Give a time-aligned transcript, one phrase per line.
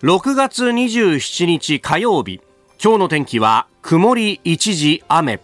[0.00, 2.40] 6月27日火曜日。
[2.80, 5.40] 今日の天気は曇り一時雨。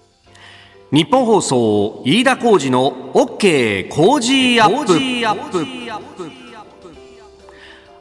[0.92, 6.43] 日本放送飯田浩二の OK 工事アップ。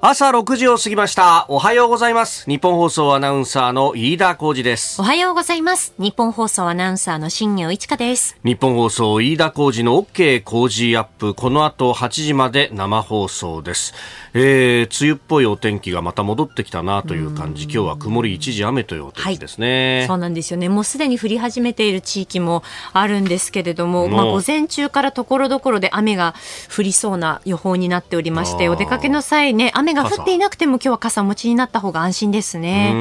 [0.06, 1.46] 朝6時を過ぎました。
[1.48, 2.44] おはようございます。
[2.46, 5.00] 日本放送アナウンサーの飯田浩二です。
[5.00, 5.94] おはようございます。
[5.98, 8.36] 日本放送アナウンサーの新業一華です。
[8.44, 11.34] 日本放送飯田浩二の OK 工事アップ。
[11.34, 13.94] この後8時まで生放送です。
[14.34, 20.68] えー、梅雨っぽいお天気がまた戻ってきたなという感じ、今日は曇り一時雨というお天気ですね、はい、そうなんですよね。
[20.68, 26.36] もうすでに降り始めている地域もあるんですけれども、まあ午前中からところどころで雨が
[26.76, 32.94] 降りそうな予報になっておりまして、お出かけの際ね、雨が降っていなくても今日は傘持ちになった方が安心ですね。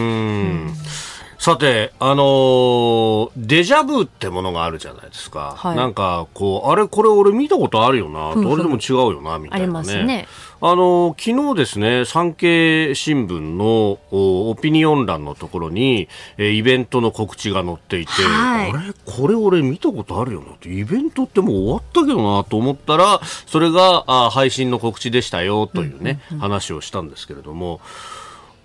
[1.47, 5.55] うんさて、あのー、デジャブってものがあるじゃないですか。
[5.57, 9.63] はい、なんか、こう、あれ、これ俺見たことあるよな、どれでも違うよな、みたいなね。
[9.65, 10.29] ありますね。
[10.61, 20.53] あの昨日ですね、産経新聞のオピニオン欄のところに、えイベントの告知が載っていて、はい、あれこれ俺見たことあるよな。
[20.53, 27.81] って、イベントってもう終わったけどなと思ったら、それがあ配信の告知でしたよというね、うんうんうん、話をしたんですけれども、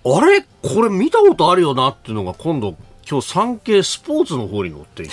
[0.04, 0.42] あれ？
[0.62, 2.76] これ見たことあるよなっていうのが今度、
[3.08, 5.12] 今日産経スポーツの方に載っていて、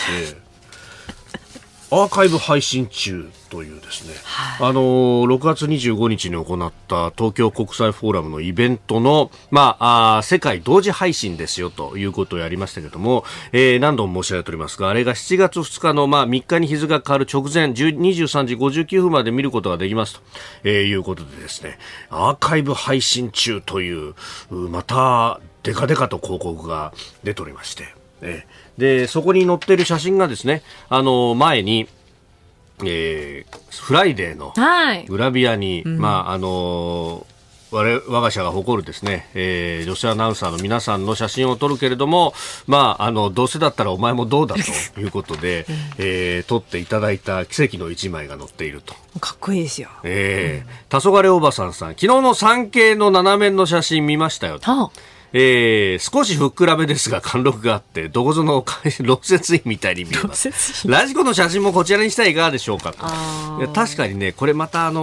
[1.91, 20.21] アーカイブ配信中というですね、はい、あの6月25日に行った東京国際フォーラムのイベントの、まあ、あ世界同時配信ですよということをやりましたけども、えー、何度も申し上げておりますが、あれが7月2日の、まあ、3日に日付が変わる直前、23時59分まで見ることができますと、
[20.63, 21.77] えー、いうことでですね、
[22.09, 24.15] アーカイブ配信中という、
[24.49, 27.85] また、デカデカと広告が出ておりまして、
[28.21, 31.87] えーで、そこに載っている写真がですね、あの、前に、
[32.83, 34.53] えー、フライデーの
[35.07, 37.25] グラビアに、はい、まあ、あの
[37.71, 42.33] 我、我が社が誇るですね、えー、女性アナウンサーの皆さんの写真を撮るけれども、
[42.67, 45.65] まあ、あの、どうせだったらお前もどうだということで、
[45.97, 48.93] えー、撮っていただいた奇跡の一枚が載っていると。
[49.19, 49.89] かっこいいですよ。
[50.03, 54.59] ええー、黄昏おばさんさん、昨日の産経の紙面の写真見ましたよ。
[54.61, 58.63] はあえー、少しふっくらめですが貫禄があってどこぞの
[59.03, 60.87] 論説員みたいに見えます。
[60.87, 63.05] ラジコの写真もこちらにしたらいかがでしょうかと。
[63.73, 65.01] 確かにねこれまたあの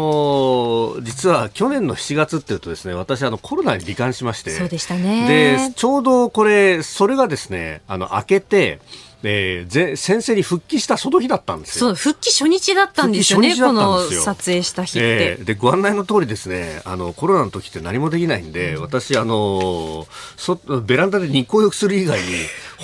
[0.97, 4.53] ー、実は去年の7月っていうとですね私あのコロナに罹患しまして。
[4.53, 5.29] そうでしたね。
[5.69, 8.79] でちょうどこれそれがですねあの開けて
[9.25, 11.89] えー、先生に復帰したその日だったんですよ。
[11.89, 15.09] そう、復帰初日だったんですよね、この撮影した日って。
[15.09, 20.07] えー、で、ご案内の通りですね、あの、コロナの時って何もできないんで、うん、私、あの、
[20.37, 22.27] そ、ベランダで日光浴する以外に、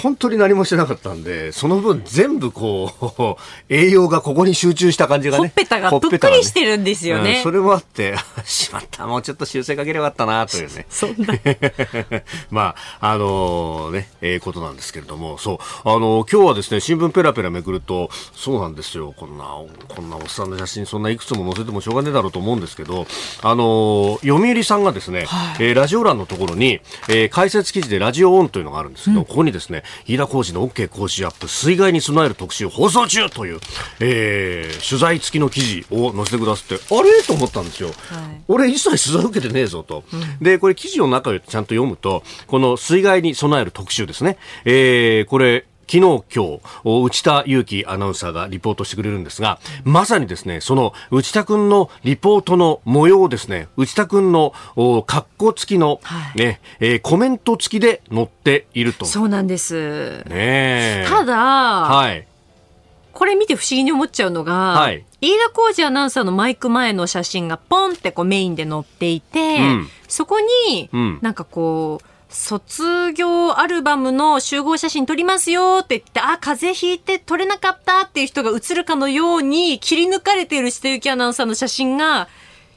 [0.02, 5.48] 本当に何もしてなかったんで、その分全部こう、栄養がここに集中した感じがね。
[5.48, 7.24] ほっぺたがぷっくりしてるんですよね。
[7.24, 8.14] ねうん、それもあって、
[8.44, 10.86] しまった、もうちょっと修正かければよかったな、というね。
[10.90, 11.34] そんな。
[12.50, 15.58] まあ、あのー、ね、ええー、ことなんですけれども、そう、
[15.88, 19.44] あのー、今日はですね、新聞ペラペラめくると、そうなんですよ、こんな、
[19.88, 23.06] こんなおっさんの写真、そんないくつも載せてもしょうがねえだろうと思うんですけど、
[23.42, 33.60] あの読売さんがですね、はい、えラジオ欄のところに、えー、解説記事でラジオオンというのがあるんですけど、うん、ここにですね、飯田浩司の OK 講師アップ水害に備える特集放送中という、
[34.00, 37.22] えー、取材付きの記事を載せてくださってあれ？
[37.22, 37.96] と思ったんですよ、はい、
[38.48, 54.52] 俺一切取材受けてねえぞと、うん、でこれ記事の中をちゃんと読むとこの水害に備える特集ですね、えー、これ昨日、今日、内田祐樹アナウンサーがリポートしてくれるんですが、まさにですね、その内田君のリポートの模様をですね、内田君の
[55.06, 56.00] 格好付きの、
[56.36, 59.06] ね、はい、えー、コメント付きで載っていると。
[59.06, 60.22] そうなんです。
[60.28, 62.26] ねただ、はい。
[63.12, 70.90] これ見て不思議に思っちゃうのが、はい、飯田浩二アナウンサーのマイク前の写真がポンってこうメインで載っていて、うん、そこに、
[71.22, 82.28] なんかこう、卒業アルバムの集合写真撮りますよって言って、あ、風邪ひいて撮れなかったっていう人が映るかのように切り抜かれている下行アナウンサーの写真が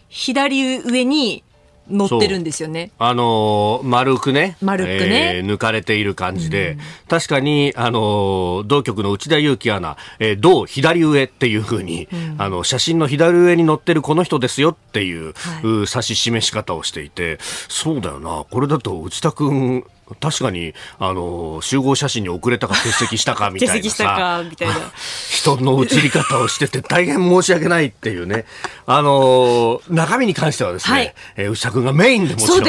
[0.07, 1.43] 左上に
[1.89, 2.91] 乗ってるんですよね。
[2.99, 4.57] あのー、丸くね。
[4.61, 17.37] 丸くね、えー、抜かれている感じで、うん、確かに、あのー、同局の内田祐樹アナ、えー、同左上っていうふうに、うん、あの、写真の左上に載ってるこの人ですよっていう、はい、指し示し方をしていて、
[17.67, 19.83] そうだよな、これだと内田君、
[20.19, 24.75] 確かに、あの、集合写真に遅れたか欠席したかみたいな欠席したか、みたいな。
[25.29, 28.45] 人の写り方をしてて大変申し訳ないっていうね。
[28.85, 32.63] あの、中身に関してはですね、はい、えー、牛田君がメインでもちろんや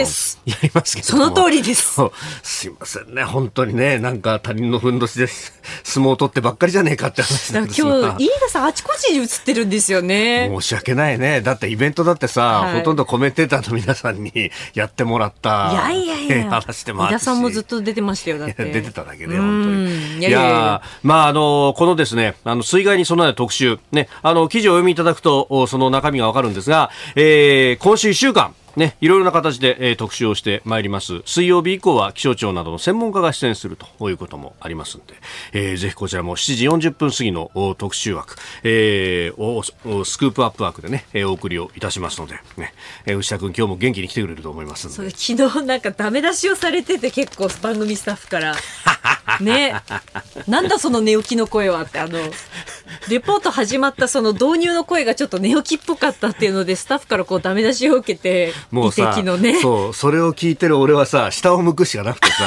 [0.63, 2.01] りますけどその通りです。
[2.43, 5.27] すいませんね、本当にね、なんか他人のふんどしで
[5.85, 7.89] 相撲を取ってばっかりじゃねえかって話なんですが。
[7.89, 10.51] 今日、飯田さんあちこちに映ってるんですよね。
[10.53, 11.41] 申し訳ないね。
[11.41, 15.71] だってイベントだってさ、はい、ほとんどコメンテーターの皆さんにやってもらった。
[15.73, 16.51] いやいやいや。
[16.51, 17.23] 話でもあるし。
[17.23, 18.65] さんもずっと出てましたよ、だって。
[18.65, 20.19] 出てただけで、本当に。
[20.19, 31.23] いやいやまあ、あの、このですね、あの、水害に備えた特集、ね、あの、記事をお読みいただくと、その中身がわかるんですが、えー、今週1週間、ね、いろいろな形で、えー、特集をしてまいります。
[31.27, 35.15] 水曜日以降は気象庁などの専門家が出演するということもありますので、
[35.53, 42.73] えー、ぜひこちらも7時40分過ぎの特集枠、えー、スクープアップ枠でね、えー、お送りをいたしますので、ね、
[43.07, 48.55] えー、牛田君今日も元気に来てくれると思います昨日なんかダメ出しをされてて結構番組スタッフから。
[49.41, 49.75] ね
[50.47, 52.19] なんだその寝起きの声はってあの
[53.09, 62.45] レポート始まったその導入の声がちょっと寝起きっぽかったっていうのでスタッフからこうダメ出しを受けてもうさ、ね、そうそれを聞いてる俺はさ下を向くしかなくてさ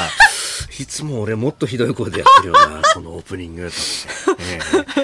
[0.79, 3.67] いつも俺もっとひどい声でやってるよな、そのオープニングと、
[4.39, 4.59] え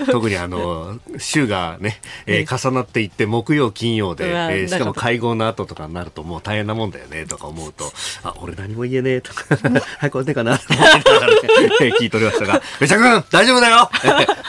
[0.05, 7.91] ー、特にあの、週がね、えー、重なっていって木曜、金曜で、えー、しかも会合の後とかになるともう大変なもんだよね、とか思うと、
[8.23, 9.45] あ、俺何も言えねえとか、
[9.99, 10.91] はい、これでかな、と思っ
[11.79, 13.89] てね、 聞いておりましたが、めちゃくん大丈夫だよ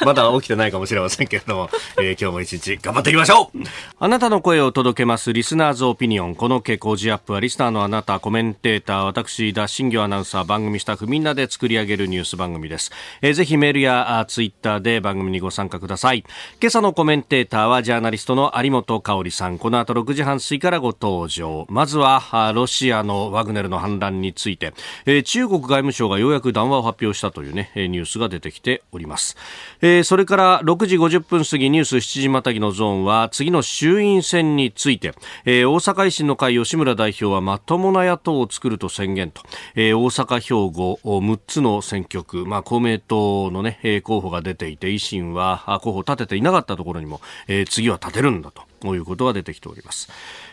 [0.05, 3.59] まだ起きてないかもしれませんけれども、えー、今日も一日頑張っていきましょう。
[3.99, 6.35] あなたの声を届けます、リスナーズオピニオン。
[6.35, 12.91] この傾向ジアップは、リスナーのあなた、コメンテーター、私、田新業アナウンサー、番組スタッフ、みんなで作り上げるニュース番組です。
[13.21, 16.25] えー、ぜひメールやあツイッターで番組にご参加ください。
[16.61, 19.59] 今朝のコメンテーターはジャーナリストの有本香里さん。
[19.59, 21.67] この後6時半過ぎからご登場。
[21.69, 24.75] まずはロシアのワグネルの反乱について、
[25.07, 29.37] えー、中国外務省がようやく談話を発表したというね、ニュースが出てきております。
[29.81, 35.15] えー、それから6時50分過ぎニュース7時またぎのゾーンは次の衆院選について、
[35.45, 39.43] えー、大阪維新の会吉村代表はまともな野党を作ると宣言と、
[39.77, 50.11] えー、大阪兵庫6つの選挙区、まあ、公明党の、ね、候補が出ていて維新は候補を立てていなかったところにも、えー、次は立てるんだということが出てきております。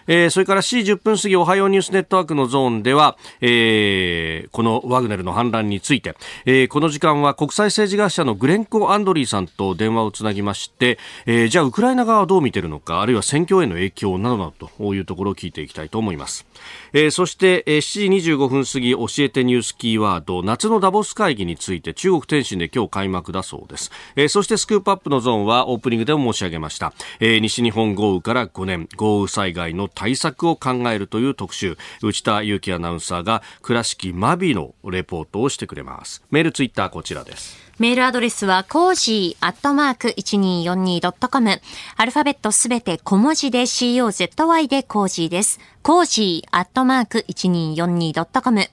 [0.10, 6.16] えー、それから C10 分過ぎおはようニュースネットワークのゾーンでは、えー、このワグネルの反乱について、
[6.46, 10.98] えー、この時間は国際政治学者のグレンコ・アンドリーさんと電話をつなぎまして、
[11.28, 16.48] えー、じゃあウクライナ側はどう見ているのかあるいは戦況への影響などなどというところを聞いていきたいと思います、
[16.94, 28.88] えー、そして、えー、7時25分過ぎ教えてニュースキーワード夏のダボス会議について中国天津で今日開幕だそうです、えー、そしてスクープアップのゾーンはオープニングでも申し上げました、えー、西日本豪雨から5年。
[28.96, 31.78] 豪雨災害の対策を考えるという特集。
[32.02, 36.24] 内田雄基アナウンサーが倉敷真備のレポートをしてくれます。
[36.32, 37.69] メールツイッターこちらです。
[37.80, 41.62] メールアドレスは、 cozy アットマーク 1242.com。
[41.96, 45.62] アルファベットすべて小文字で COZY で cozy です。
[45.82, 48.64] cozy アットマーク 1242.com。
[48.64, 48.70] フ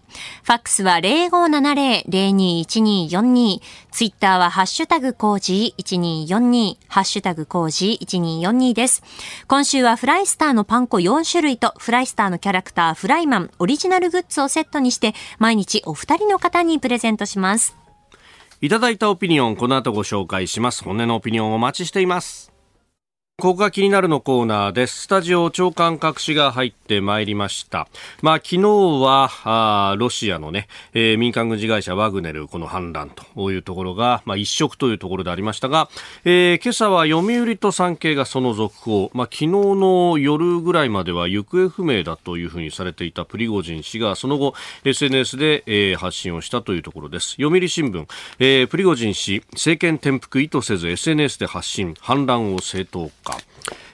[0.53, 3.61] ァックスは0570-021242。
[3.93, 6.77] ツイッターはハッシュタグコージー1242。
[6.89, 9.05] ハッシュタグコージー1242です。
[9.47, 17.86] 今週はフライスターのパン粉4種類とフライスターのキャラクターフライマンオリジナルグッズをセットにして毎日お二人の方にプレゼントします。
[18.63, 20.83] いただいたオピニオン、この後ご紹介します。
[20.83, 22.56] 本音のオピニオンお待ちしています。
[23.39, 25.03] ここが気になるのコーナーです。
[25.03, 27.87] スタジオ長官隠しが入ってまいりました。
[28.23, 35.91] まあ昨日は、あロシアのね、えー、民間軍事会社ワグネル、この反乱というところが、まあ一色というところでありましたが、
[36.25, 44.55] えー、今朝は読売と産経がその続報、まあ昨日の夜ぐらいまでは行方不明だというふうにされていたプリゴジン氏が、その後
[44.85, 47.33] SNS で、えー、発信をしたというところです。
[47.33, 48.07] 読売新聞、
[48.39, 53.26] えー、プリゴジン氏、政権転覆意図せず SNS で発信、反乱を正当化。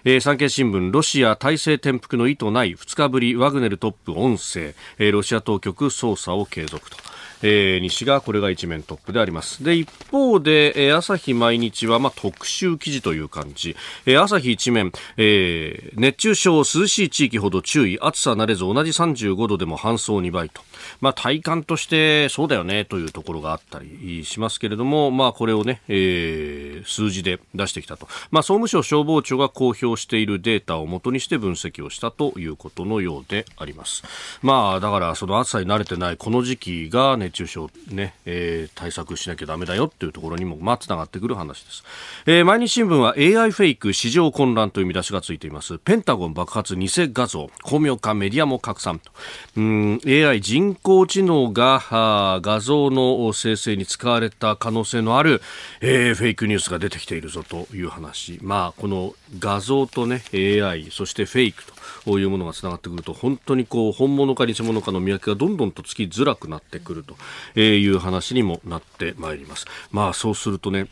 [0.05, 6.97] えー、産経新聞、ロシア体制転覆の意図ない2日ぶりワグネルトップ音声、えー、ロシア当局捜査を継続と。
[7.43, 9.65] えー、西がこれが一面トップであります。
[9.65, 13.77] で、一方で、えー、朝日毎日は、まあ、特集記事という感じ。
[14.07, 20.63] えー、朝日一面、えー、熱中症、涼しい地域ほど注意、暑さ慣れず同じ35度でも搬送2倍と。
[21.01, 28.09] まあ、体感としてそうだよねというところがあったりしますけれども、まあ、これをね、えー、数字で出してきたと。
[28.31, 34.03] まあ、総務省消防庁が公表しているデータをもとにして分析をしたということのようであります。
[34.43, 41.85] まあ、だからその暑さに慣れてないこの時期が熱中症ね、えー、対策しなきゃダメだよっていうところにも、まあ、つながってくる話です。
[42.27, 45.79] えー、毎日新聞は AI フェイク市場混乱という見出しがついています。
[45.79, 49.13] ペンタゴン爆発偽画像、巧妙化メディアも拡散と。
[49.57, 55.43] うん、AI 人工知能が画像の生成に使われた可能性のある、
[55.81, 58.39] えー、フェイクニュースが出てきているぞという話。
[58.43, 61.73] まあ、この画像とね、AI、そしてフェイクと。
[62.05, 69.67] こういうものがつながってくると本当にこう本物か偽物かの見分けがどんどんとつきづらくなってくるという話にもなってまいります。
[69.91, 70.89] まあそうするとね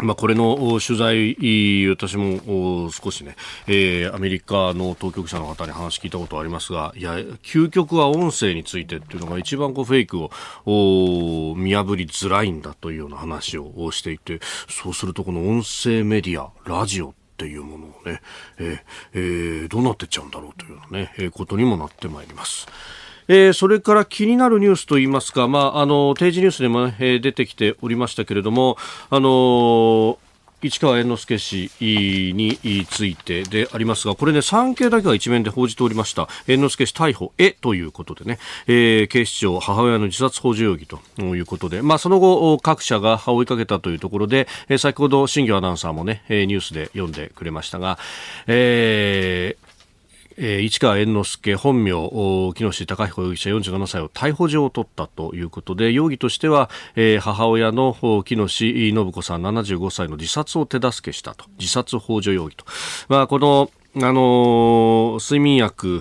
[0.00, 3.36] まあ、これの取材、私も少しね、
[3.68, 18.20] えー、アメリカの当局者の方に話聞いたことありますが、いや、究極は音声についてっていうのが一番こうフェイクを見破りづらいんだというような話をしていて、そうするとこの音声メディア、ラジオっていうものをね、
[18.58, 18.78] えー
[19.12, 22.66] えー、どうなってっちゃうんだろうというようなね、えー、ことにもなってまいります。
[23.28, 28.76] えー、それから気になるニュースといいますか、まあ、あの定時ニュースでも、ね、えー、出てきておりましたけれども、
[29.10, 30.16] あのー
[30.68, 31.70] 市川猿之助氏
[32.32, 36.28] についてでありますが、これね、産経だけが一面で報じておりました。
[36.46, 47.98] 猿之助氏逮捕へということでね、えー、警視庁母親の自殺幇助容疑ということで、まあ、その後、各社が追いかけたというところで、えー、先ほど新業アナウンサーもね、ニュースで読んでくれましたが、
[48.46, 49.63] えー
[50.36, 57.92] えー、市川猿之助本名木下隆彦容疑者47歳を逮捕状を取ったということで容疑としては、えー、母親の
[58.24, 61.46] 木下信子さん75歳の自殺を手助けしたと。
[61.58, 62.64] 自殺幇助容疑と、
[63.08, 66.00] まあ、このあの睡眠薬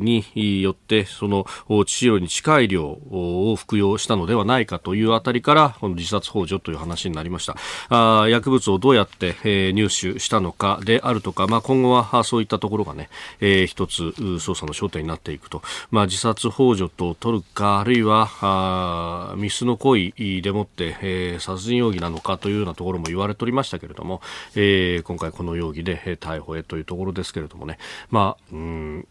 [0.00, 7.56] によってその致死量に近い量を服用したのではないかというあたりからこの自殺幇助という話になりました。
[7.90, 24.22] あ薬物をどうやって、えー、入手したのかであるとか、まあ、今後はそういったところがね、えー、一つ捜査の焦点になっていくと、まあ、自殺幇助と取るかあるいはあミスの行為でもって、えー、殺人容疑なのかというようなところも言われておりましたけれども、
[24.54, 27.78] えー、今回この容疑で逮捕へというとところですけれどもね、
[28.10, 29.06] まあ、うん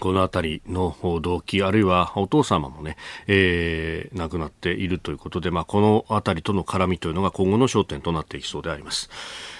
[0.00, 9.08] この辺りの動機、あるいはお父様もね、えー、亡くなっているということで、まあ、この辺りとの絡みというのが今後の焦点となっていきそうであります。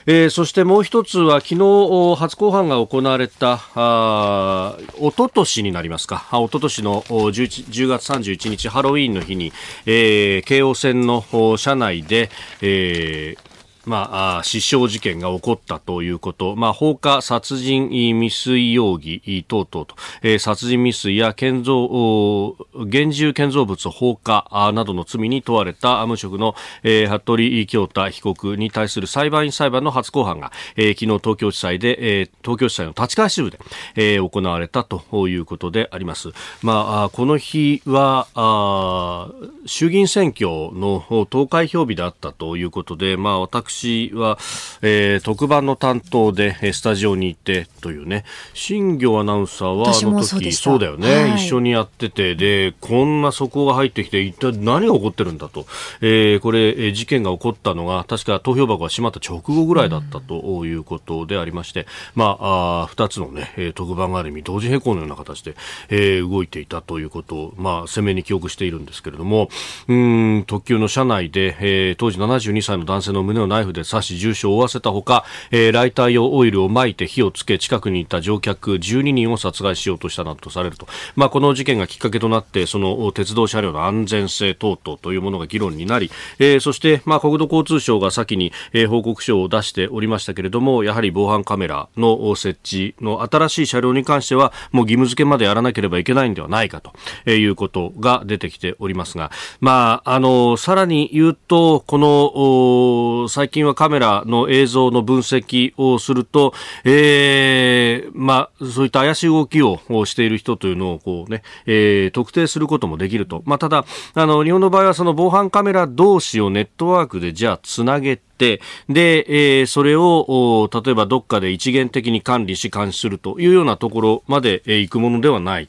[0.04, 9.52] えー、そしてもう一つは昨日初公判が行われたあ一昨年になりますか一昨年の 10, 10月31日ハロウィーンの日に、
[9.86, 11.24] えー、京王線の
[11.56, 12.30] 車内で、
[12.60, 13.57] えー
[13.88, 33.58] まあ、死傷事件が起こったということ、まあ、放火殺人未遂容疑等々と、えー、殺人未遂や建造、現住建造物放火などの罪に問われた無職の、えー、服部京太被告に対する裁判員裁判の初公判が、えー、昨日東京地裁で、えー、東京地裁の立川支部で、
[33.96, 36.30] えー、行われたということであります。
[36.62, 39.30] まあ、この日は、あ
[39.66, 44.38] 衆議院選挙の投開票日であったということで、まあ、私私は、
[44.82, 48.24] えー、特番の担当でスタジオにいてというね。
[48.54, 55.66] 新業アナウンサーはあの時そうだよね、はい、一緒にやっててでこんな速報が入ってきて一体何が起こってるんだと、
[56.00, 65.54] えー、これ事件が起こったのが確か投票箱が閉まった直後ぐらいだったということでありまして、うん、まああ2つのね特番がある意味同時並行のような形で、
[65.88, 69.48] えー、動いていたということを、まあ、鮮明に記憶しているんですけれども。
[69.86, 96.92] うん特急の車内で、えー、当時72歳の男性の胸をナイフフで刺し重傷を負わせたほか、えー、ライター用オイルを撒いて火をつけ近くにいた乗客12人を殺害しようとしたなどとされると、まあ、この事件がきっかけとなってその鉄道車両の安全性等々というものが議論になり、えー、そして、まあ、国土交通省が先に、えー、報告書を出しておりましたけれどもやはり防犯カメラの設置の新しい車両に関してはもう義務付けまでやらなければいけないんではないかと
[97.26, 113.42] えいうことが出てきておりますが、まあ、あのさらに言うとこの最近近はカメラの映像の分析をすると、えー、まあ、そういった怪しい動きをしている人というのをこうね、えー、特定することもできると。
[113.44, 113.84] まあ、ただ、
[114.14, 125.68] あの、日本の場合はその防犯カメラ同士をネットワークでじゃあつなげて、で、えー、それを、例えばどっかで一元的に管理し監視するというようなところまで、えー、行くものではない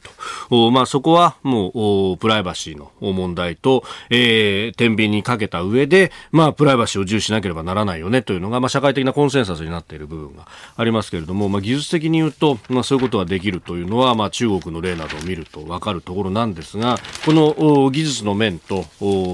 [0.50, 0.72] と。
[0.72, 18.86] まあ、そこはもう、プライバシーの問題と、えー、天秤にかけた上で、まあ、プライバシーを重視しなければならないよねというのが、まあ、社会的なコンセンサスになっている部分がありますけれども、まあ、技術的に言うと、まあ、そういうことができるというのは、まあ、中国の例などを見ると分かるところなんですが、この技術の面と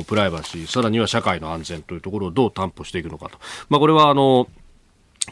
[0.08, 3.38] プライバシー、さらには社会の安全というところをどう担保していくのかと。
[3.70, 4.48] まあ、これはあの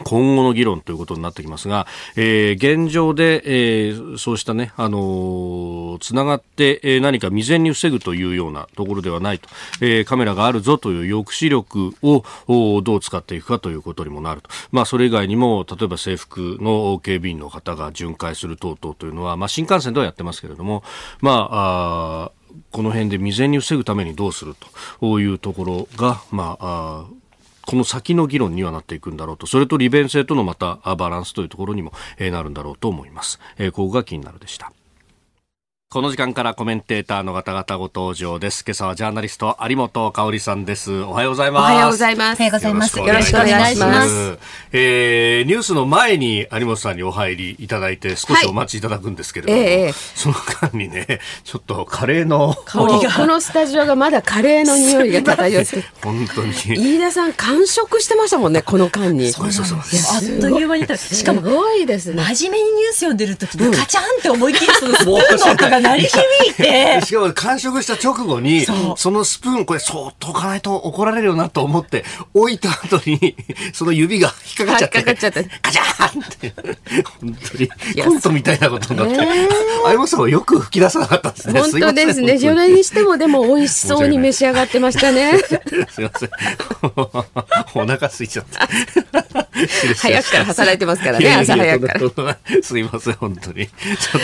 [0.03, 1.85] 今後の議論ということになってきますが、
[2.15, 9.47] えー、現状で、えー、そうしたね、あのー、つながって、えー、何か未然に防ぐというようなところではないと、
[9.81, 14.49] えー、カメラがあるぞという抑止力をどう使っていくかということにもなると。
[14.71, 20.83] まあ、それ以外にも、例えば制服の警備員の方が巡回する等々というのは、まあ、新幹線ではやってますけれども、
[21.21, 22.31] まあ、あ
[22.71, 24.55] この辺で未然に防ぐためにどうする
[24.99, 27.22] というところが、まあ、あ
[27.65, 33.39] この先の議論にはなっていくんだろうと、それと利便性とのまたバランスというところにもなるんだろうと思います。
[33.57, 34.71] え、ここが気になるでした。
[35.93, 38.63] この時間からコメンテーターの方々ご登場です。
[38.65, 41.03] 今朝はジャーナリスト有本香里さんです。
[41.03, 41.61] おはようございます。
[41.61, 42.39] おはようございます。
[42.39, 42.97] おはようございます。
[42.99, 44.39] よろしくお願いします。
[44.71, 59.31] えー、ニュースの前に有本さんにお入りいただいて少しお待ちいただくんですけれども、はいえー、その間にね、ちょっとカレーの香りがこのスタジオがまだカレーの匂いが漂って、 本当に飯田さん完食してましたもんね、この間に。
[59.31, 59.77] そうそうそう。
[59.77, 62.23] あっという間にしかもすごいですね。
[62.33, 67.01] 真面目にニュース読んでる時にカチャンって思いっきりそのスプーンの音が鳴り響いて。
[67.05, 73.35] しかも完食した直後にそのスプーンこれそっと置かないと怒られるよなと思って置いた後に
[73.73, 75.43] その指が引っかかっちゃってかっちゃって。
[75.61, 76.53] カチャンって。
[77.19, 77.69] 本当に。
[78.03, 79.15] コントみたいなことになって。
[79.83, 81.47] 相本さんはよく吹き出さなかったです。
[81.49, 82.39] ね本当ですね。
[82.39, 85.33] それにしてもでも美味しそうに召し上がってましたね。
[85.89, 86.29] すいません。
[87.75, 88.67] お腹空いちゃった。
[89.95, 91.33] 早くから働いてますからね。
[91.33, 92.37] 朝早くから。
[92.61, 93.65] すいません本当に。
[93.99, 94.19] さ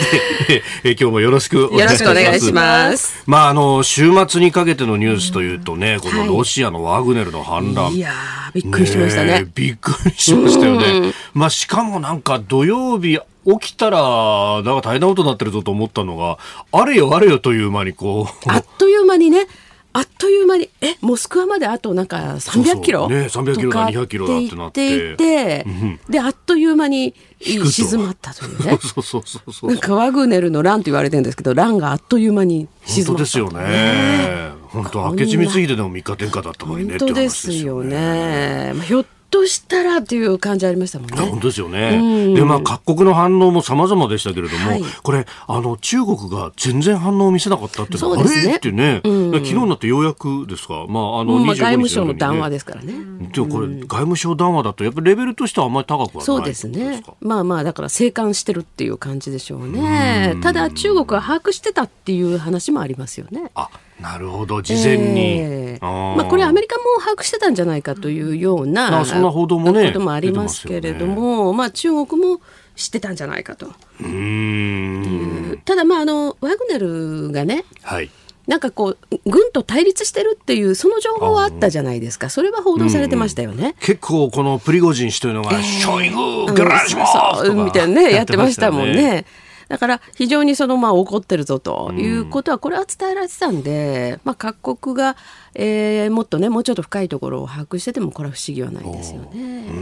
[0.46, 3.22] て、え今日もよろしくお願いします願いします。
[3.26, 7.92] まあ、あの、週末にかけてのニュースというとね、このロシアのワグネルの反乱。
[7.92, 8.12] いや
[8.52, 9.46] びっくりしましたね。
[9.54, 11.12] びっくりしましたよね。
[11.34, 16.38] まあ、しかもなんか土曜日、起きたら、なんか大変なことになってるぞと思ったのが、
[16.72, 18.50] あれよあれよという間にこう。
[18.50, 19.46] あっという間にね。
[19.92, 23.08] あっという間にえモスクワまであとなんか300キロ？
[23.08, 25.12] ね300キロだ200キロだってなって。
[25.14, 25.66] いて、
[26.08, 28.78] であっという間に静まったというね。
[28.82, 34.50] そうそうそうそうなんかワグネルの乱と言われてるんですけど乱があっという間に静まったですよね。
[34.68, 36.98] 本当明智光秀でも3日天下だったのにね。
[36.98, 41.16] 本当ですよね、まあ、ひょっとしたらっていう感じありましたもんね。
[41.16, 42.34] 本当ですよね。
[42.34, 48.56] で、まあ、各国の反応も様々でしたけれども、はい、これ、あの、中国が全然反応を見せなかったっていうのは、ね、あれ？
[48.56, 52.94] ってね、うん、昨日になってようやくですか、まあ、あの、まあ、外務省の談話ですからね。
[53.32, 57.02] でもこれ、外務省談話だと、やっぱりレベルとしてはあんまり高くはないそうですね。
[57.20, 60.36] まあまあ、だから静観してるっていう感じでしょうね。
[60.42, 63.50] ただ、中国は把握してたっていう話もありますよね。
[63.54, 63.68] あ
[64.00, 72.40] なるほど事前に、えー、あまあ、これアメリカも把握してたんじゃないかというようなそんな報道もねこともありますけれども、ね、まあ、中国も
[72.76, 73.72] 知ってたんじゃないかと。
[74.00, 75.60] うん。
[75.64, 78.10] ただまああのワグネルがね、はい、
[78.46, 82.30] なんかこう軍と対立してるっていうその情報はあったじゃないですか。
[82.30, 89.26] それは報道されてましたよね、結構このプリゴジン氏というのが、えー、ショイグギャラシモみたいなねやってましたもんね。
[89.70, 95.16] だから非常にそのまあ怒ってるぞということはこれは伝えられてたんで、まあ、各国が、
[95.54, 99.66] えー、もっとねもうちょっと深いところを把握しててもこれは不思議はないですよね。
[99.68, 99.72] う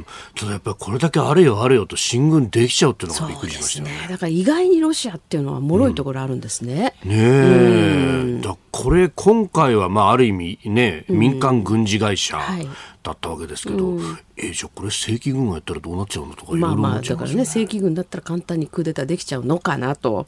[0.00, 0.06] ん。
[0.34, 6.94] ただやっぱりこれだけあれよあれよと進軍できちゃうっていうのがびっくりしましたね、ね、だから意外にロシアっていうのは脆いところあるんですね。
[7.04, 12.68] うん、ねえ、だこれ今回はまあある意味ね民間軍事会社、はい。
[13.02, 20.26] だったわけですけど、うん、えじゃあこれ正規軍がやったらどうなっちゃうのとかまあまあだからね正規軍だったら簡単にクーデターできちゃうのかなと、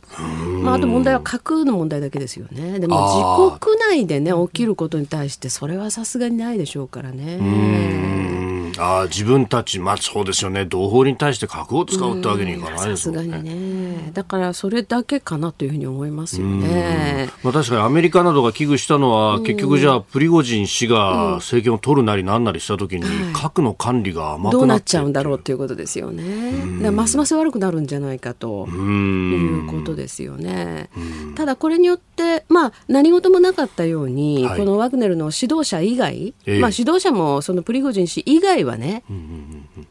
[0.62, 2.80] まあ、あと問題は架空の問題だけですよね。
[2.80, 8.51] でも自国内でね起きることに対してそれはさすがにないでしょうからね。
[8.78, 10.64] あ自分たちまあそうですよね。
[10.64, 13.32] 同胞に対して核を使うってわけにいかないですもんね。
[13.32, 14.10] さすがにね。
[14.12, 17.30] だからそれだけかなというふうに思いますよね。
[17.42, 26.90] まあ確かにアメリカなどが危惧したのは結局じゃあプリゴジン氏が政権を取るなりなんなりした時に核の管理が甘くなどうなっちゃうんだろうということですよね。
[26.90, 30.90] ますます悪くなるんじゃないかということですよね。
[31.34, 39.04] ただこれによってまあ何事もなかったように、はい、このワグネルの指導者以外、えー、まあ指導者もそのプリゴジン氏以外はね、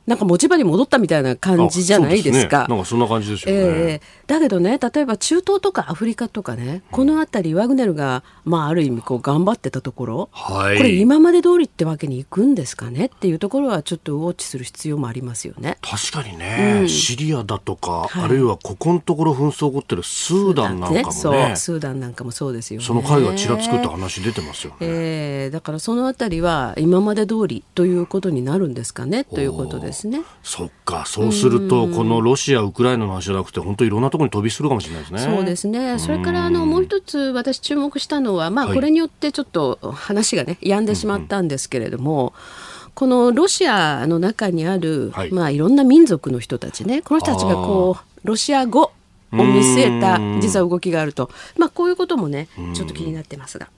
[0.07, 2.65] なんか持ち場に戻ったみたいな感じじゃないですか。
[2.65, 3.61] すね、なんかそんな感じですよね。
[3.61, 15.77] えー、だけどね例えば中東とかアフリカとかねこの辺りワグネルがまあある意味こう頑張ってたところ、はい、これ今まで通りってわけにいくんですかねっていうところはちょっとウォッチする必要もありますよね。
[15.81, 22.85] 確かにね、うん、シリアだとか、はい、あるいはここのところ紛争起こってるスーダンなんかもね、ね、そうスーダンなんかもそうですよね。
[22.85, 24.77] その海がちらつくって話出てますよね。
[24.81, 29.23] えー、だからそのあたりは今まで通りということになるんですかね？
[29.23, 30.21] ということですね。
[30.43, 35.19] そっかそうするとこのロシアウクライナの話じゃなくて本当いろんなところに飛びするかもしれないですね。
[35.19, 35.99] そうですね。
[35.99, 42.27] それからあのもう一つ私注目したのはまあこれによってちょっと話がね止んでしまったんですけれども。
[42.27, 48.91] うんこのロシアの中にある、はいまあ、いろんな民族の人たちねこの人たちがこうロシア語
[49.33, 53.69] を見据えた実は動きがあると、まあ、こういうこともねちょっと気になってますが、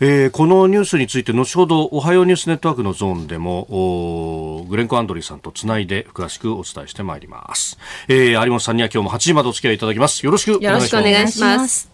[0.00, 10.24] えー、このニュースについて後ほどおはようニュースネットワークのゾーンでもグレンコ・アンドリーさんとつないで詳しくお伝えしてまいります、えー、有本さんには今日も8時までお付き合いいただきます。
[10.24, 10.78] よろしくお願
[11.24, 11.90] いします。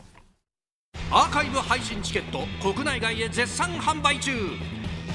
[1.10, 4.32] アーカイブ配信チケット国内外へ絶賛販売中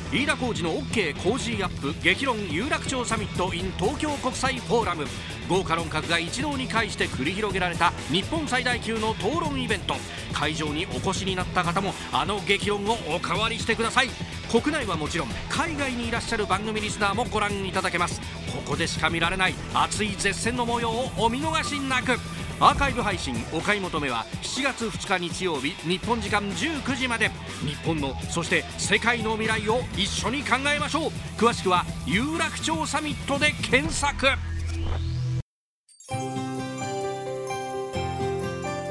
[0.09, 5.05] 飯田浩司の OK コージーアップ激論有楽町サミット in 東京国際フォーラム
[5.49, 9.95] 豪華論客が一堂に会して繰り広げられた日本最大級の討論イベント
[10.31, 14.09] 会場にお越しになった方もあの激論をおかわりしてください。
[14.49, 18.21] 国内はもちろん海外にいらっしゃる番組リスナーもご覧いただけます
[18.53, 22.17] ここでしか見られない熱い絶戦の模様をお見逃しなく。
[22.59, 27.29] アーカイブ配信お買い求めは7月2日日曜日日本時間19時まで。
[27.63, 31.11] 日本のそして世界の未来を一緒に考えましょう。
[31.37, 34.25] 詳しくは有楽町サミットで検索。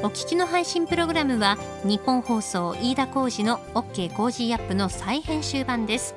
[0.05, 6.15] お聞きの配信プログラムは日本放送飯田浩司の OK コージーアップの再編集版です。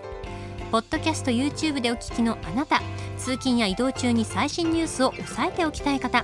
[0.72, 2.80] ポッドキャスト YouTube でお聞きのあなた
[3.18, 6.24] 通勤や移動中に最新ニュースを押さえておきたい方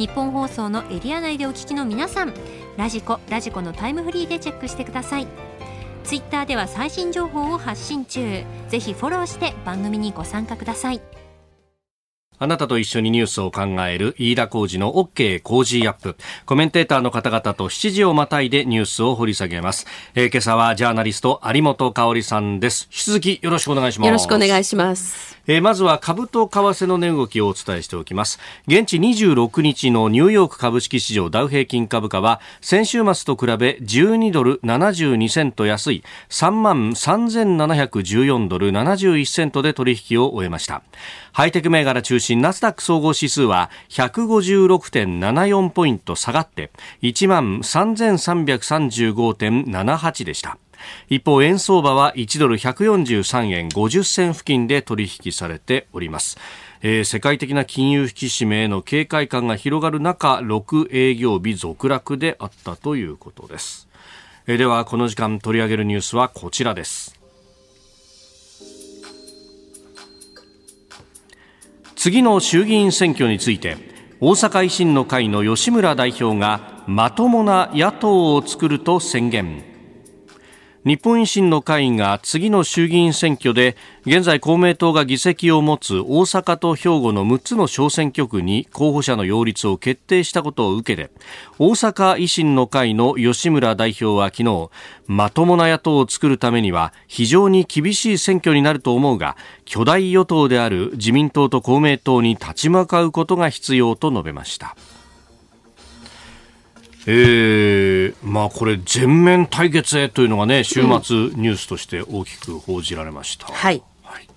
[0.00, 2.32] 日本放送のエリア内でお聞きの皆さん
[2.78, 5.26] ラジコラジコのタイムフリーでチェックしてください。
[6.04, 8.42] ツイッターでは最新情報を発信中。
[8.70, 11.02] ぜひフォローして番組にご参加ください。
[12.42, 16.16] あなたと一緒にニュースを考える飯田浩二の OK 工事アップ。
[16.46, 19.86] コメンテーターの方々と7時をまたいでニュースを掘り下げます。
[20.14, 22.88] えー、今朝はジャーナリスト有本香里さんです。
[22.90, 24.06] 引き続きよろしくお願いします。
[24.06, 25.38] よろしくお願いします。
[25.46, 28.38] えー、まずは株と為替の値動きをお伝えしておきます。
[28.66, 40.82] 現地26日のニューヨーク株式市場ダウ平均株価は先週末と比べ12ドル72セント安い3万3714ドル71セントで取引を終えました。
[41.32, 50.58] ハイテク銘柄中心ナスダック総合指数は156.74ポイント下がって1万3335.78でした。
[51.08, 56.38] 一方、円相場は1ドル143円50銭付近で取引されております。
[56.82, 63.88] えー、世界的な金融引き締めへの警戒感が広がる中、6営業日続落であったということです。
[64.46, 67.19] えー、では、この時間取り上げるニュースはこちらです。
[72.00, 73.76] 次の衆議院選挙について
[74.20, 79.69] 大阪維新の会の吉村代表がまともな野党を作ると宣言。
[80.82, 91.10] 日本維新の会が次の衆議院選挙で現在公明党が議席を持つ大阪と兵庫の6つの小選挙区に候補者の擁立を決定したことを受けて
[91.58, 94.70] 大阪維新の会の吉村代表は昨日
[95.06, 104.76] まともな野党を作るためには非常に厳しい選挙になると思うが巨大与党である自民党と公明党に立ち向かうことが必要と述べました。
[107.06, 113.46] えー、まあこれ全面対決へというのがね週末ニュースとして大きく報じられました。
[113.48, 113.82] うん、はい。
[114.02, 114.28] はい、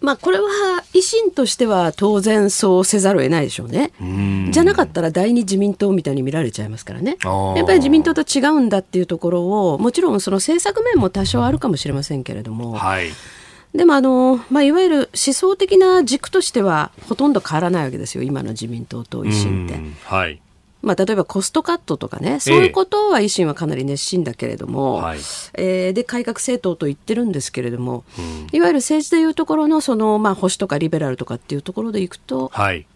[0.00, 0.48] まあこれは
[0.92, 3.92] 維新としては当然そうせざるを得ないでしょうね。
[4.50, 7.16] じゃなかったら第二自民党みたいに見られちゃいますからね。
[7.22, 12.72] やっぱり自民党と違うんだっていうところをもちろんその政策面も多少あるかもしれませんけれども。
[12.72, 13.10] はい。
[13.74, 19.80] でもあの、まあ、いわゆる思想的な軸としてはほとんど変わらないわけですよ今の自民党と維新って。
[20.04, 20.40] はい、
[20.84, 25.02] まあ、例えばコストカットとかね、そういうことは維新はかなり熱心だけれども、
[25.54, 32.86] ええー、で改革政党と言ってるんですけれども、うん、いわゆる政治でいうところのその、まあ、保守とかリベラルとかっていうところでいくと、はい。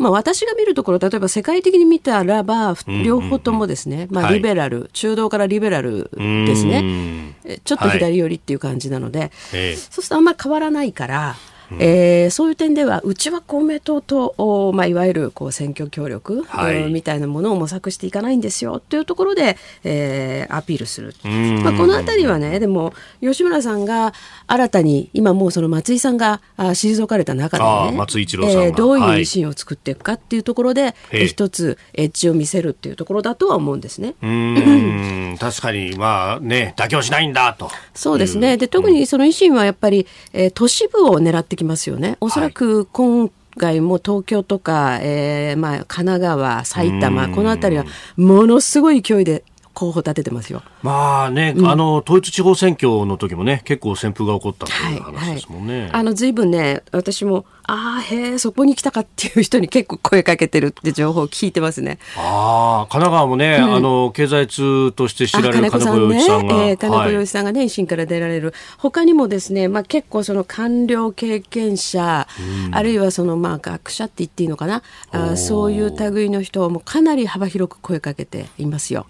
[0.00, 2.74] まあ、私が見るところ、例えば世界的に見たらば、
[3.04, 11.36] 両方ともですね、まあ、リベラル、はい、中道からリベラルですね、ちょっと左寄りっていう感じなので、はい、そうするとあんまり変わらないから、
[11.78, 18.80] えー、そういう点ではうちは公明党と、まあ、いわゆるこう選挙協力、はい、みたいなものを模索していかないんですよ。
[18.80, 21.14] というところで、えー、アピールする、
[21.62, 24.12] まあ、この辺りはねでも吉村さんが
[24.46, 34.14] 新たに今もうその松井さんが退かれた中でね松井一郎さん、えー、どういう維新を作っていくかっていうところで、はい、一つエッジを見せるっていうところだとは思うんですね。
[34.22, 35.36] うん。
[35.38, 37.70] 確かにまあね妥協しないんだと。
[37.94, 38.56] そうですね。
[38.56, 42.16] で特にその維新はやっぱり、えー、都市部を狙ってきますよね。
[42.20, 47.84] おそらく今回も東京とか、えーまあ、神奈川、埼玉、この辺りは
[48.16, 50.62] ものすごい勢いで候補立ててますよ。
[50.82, 55.72] まあね、うん、あの統一地方選挙の時もね結構旋風が起こったという話ですもんね。
[55.72, 55.82] はい。
[55.82, 61.98] はい、あの随分ね私もああへえそこに来たかっていう人に結構声かけてるって情報を聞いてますね。
[62.16, 68.54] ああ神奈川もね、うん、あの経済通として知られる金子洋一さんが、ねえー、金子洋一さんがね、維新から出られる。
[68.78, 72.26] 他にもですねまあ結構その官僚経験者、
[72.66, 74.82] うん、あるいはそのまあ学者って言っていいのかな？
[75.12, 79.06] あそういう類の人もかなり幅広く声かけていますよ。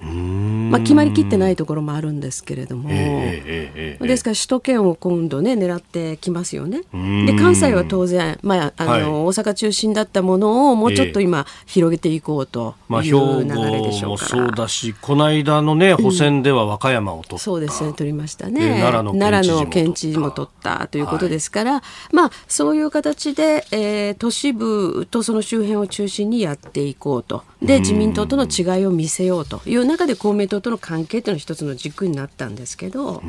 [0.71, 6.83] まあ決まりきってないところもあるんですけれども、ですから首都圏を今度ね狙ってきますよね。
[7.27, 18.81] で関西は当然まあ、あの、はい、大阪中心だったものをもうちょっと今、広げていこうという流れでしょうから、まあ、そうだしこの間のね補選では和歌山を取った、うん、そうですね取りましたね。
[18.81, 20.89] 奈良の県知事も取った。
[20.89, 21.83] ということですから、はい、
[22.15, 33.23] まあそういう形で、えー、都市部とその周辺を中心にやっていこうとで自民党との違いを見せようという中で公明党との関係というのが一つの軸になったんですけど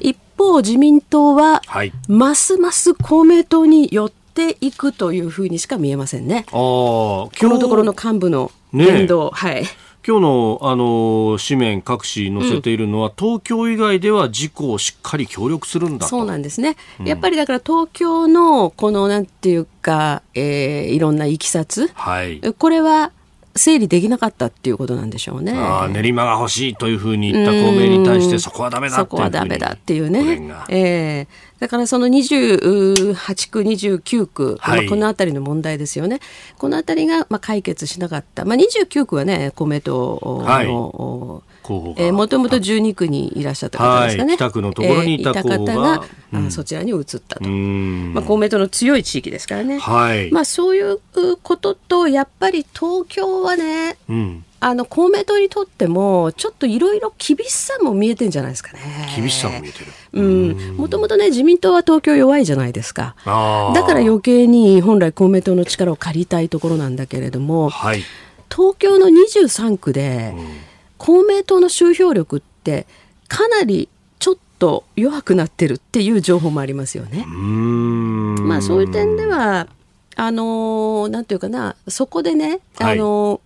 [0.00, 6.46] 一方自民党は、はい、ますます公明党によってていくというふうにしか見えませんね。
[6.48, 9.64] あこのところの幹部の言動、ね、はい。
[10.06, 23.12] 今日のあの紙面各紙載せているのは、うん、東京以外では事故をしっかり協力するんだそうなんですね、うん、やっぱりだから東京のこのなんていうか、えー、いろんないきさつ、はい、これは
[23.58, 25.52] 整理できなかったっていうことなんでしょうね。
[25.54, 30.40] あ練馬が欲しいというふうに言った公明に対してそこはダメだそこはダメだっていうね。
[30.68, 36.20] えー、だからその28区、29区、はい、まあ、この辺りの問題ですよね。
[36.56, 38.44] この辺りがまあ解決しなかった。
[38.44, 41.57] まあ、29区はね、公明党の、はい
[41.96, 46.02] えー、もともと12区にいらっしゃった方ですかね、はい、北区のところにいた,、方が、
[46.32, 50.98] うん、そちらに移ったと、まあ、公明党の強い地域ですからね、はい、まあ、そういう
[51.42, 58.80] こととやっぱり東京はね、うん、あの公明党にとってもちょっといろいろ厳しさも見えてんじゃないですかね。
[59.14, 59.86] 厳しさも見えてる。
[60.14, 60.76] うん。
[60.76, 63.14] もともとね自民党は東京弱いじゃないですか。
[63.24, 68.02] だから余計に本来公明党の力を借りたいところなんだけれども、はい、
[68.50, 70.67] 東京の23区で、うん
[70.98, 72.86] 公明党の集票力って
[73.28, 77.24] かなりちょっと弱くなってるっていう情報もありますよね。
[77.24, 79.68] まあそういう点では
[80.16, 83.40] あのー、なんていうかなそこでね、あの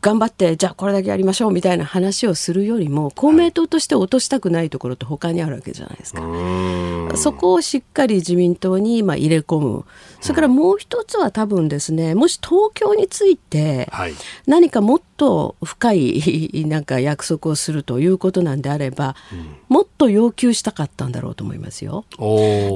[0.00, 6.22] 頑張ってじゃあこれだけやりましょうみたいな話をするよりも公明党として落としたくないところって他にあるわけじゃないですか。
[6.22, 9.84] はい、そこをしっかり自民党にまあ入れ込む
[10.22, 13.90] それからもう一つは多分ですねもし東京について
[14.46, 22.04] 何かもっと深いなんか約束をするということなんであれば、うん、もっと要求したかったんだろうと思いますよ。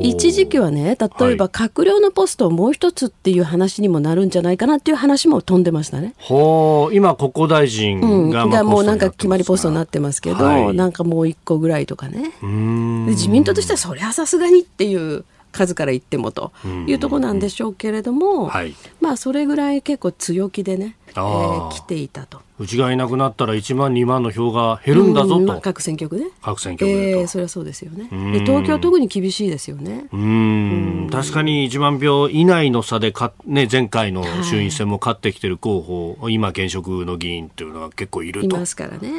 [0.02, 6.14] 一時期はね例えば閣僚のポストをもう一つっていう話にもなるんじゃないかなっていう話も飛んでましたね。
[6.18, 12.32] ほ今国交大臣が、うん、がもうなんか決まりポストになってますけど、はい、なんかもう一個ぐらいとかね。
[12.42, 15.24] 自民党としてはそりゃさすがにっていう
[15.56, 16.52] 数から言ってもと
[16.86, 22.45] いうところなんでしょうけれども、はい、まあそれぐらい結構強気でね、えー、来ていたと。
[22.58, 26.26] うちがいなくなったら1万2万の票が減るんだぞと、各選挙区ね。
[26.40, 28.08] 各選挙区でえー、それはそうですよね。
[28.32, 30.06] で東京特に厳しいですよね。
[30.10, 31.08] うん。
[31.12, 38.56] 確かに1万票以内の差でか、ね、前回の衆院選も勝ってきてる候補、はい、今現職の議員っていうのは結構いると。
[38.56, 39.10] いますからね。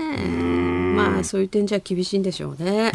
[0.95, 2.91] まあそういう点じゃ厳しいんでしょうね。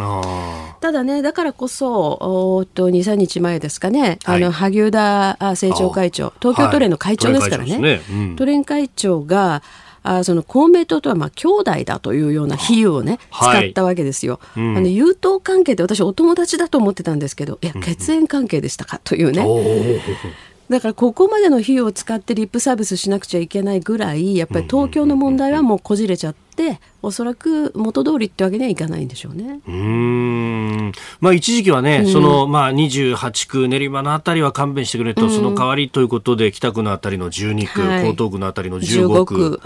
[0.80, 6.32] ただねだからこそおっと23日前ですかね、はい、あの萩生田政調会長。
[6.40, 7.82] 東京都連の会長ですからね、はい。
[7.82, 8.00] ね。
[8.10, 9.62] うん、都連会長が
[10.02, 14.40] あその公明党とはまあ兄弟だというような比喩をね、使ったわけですよ。
[14.56, 20.00] うん、あの友党関係って私お友達だと思ってたんですけどいや血縁関係でしたかというね。
[20.68, 26.51] だからここまでの費用を使ってリップサービスしなくちゃいけないぐらいやっぱり東京の問題はもうこじれちゃって。
[26.52, 29.60] っておそらく元通りってわけにはいかないんでしょうね。
[29.66, 30.92] うん。
[31.20, 39.60] まあ、一時期はね、うん、そのまあ、28区、練馬のあたりは勘弁してくれと、うん、その代わりということで、北区のあたりの12区、はい、江東区のあたりの15区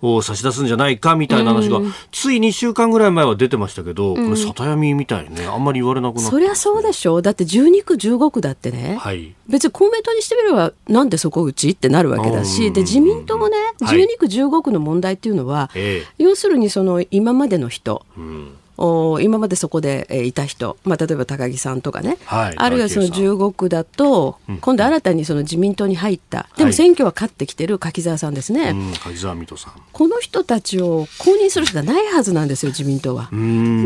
[0.00, 18.56] を,、を差し出すんじゃないかみたいな話が、うん、つい2週間ぐらい前は出てましたけど、これ、里闇みたいね、あんまり言われなくなって、ね、そりゃそうでしょう、だって12区、15区だってね、はい、別に公明党にしてみれば、なんでそこうちってなるわけだし、で自民党もね、12区、15区の問題っていうのは、はい、要するにその今までの人、うん。
[18.78, 29.74] お今までそこで、えいた人、まあ、例えば高木さんとかね、はい、あるいはその15区だと、今度新たにその自民党に入った、でも選挙は勝ってきてる柿沢さんですね、柿沢水戸さん。
[29.92, 33.30] この人たちを公認する人はないはずなんですよ、自民党は。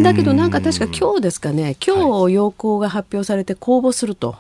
[0.03, 4.37] だけどなんか確か今日ですかね、今日要項が発表されて公募すると。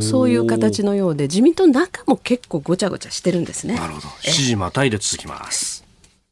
[0.00, 3.74] そういう形のようで自民党の中も結構ごちゃごちゃしてるんですね。
[3.74, 4.08] なるほど。
[4.08, 5.79] 7時またいで続きます。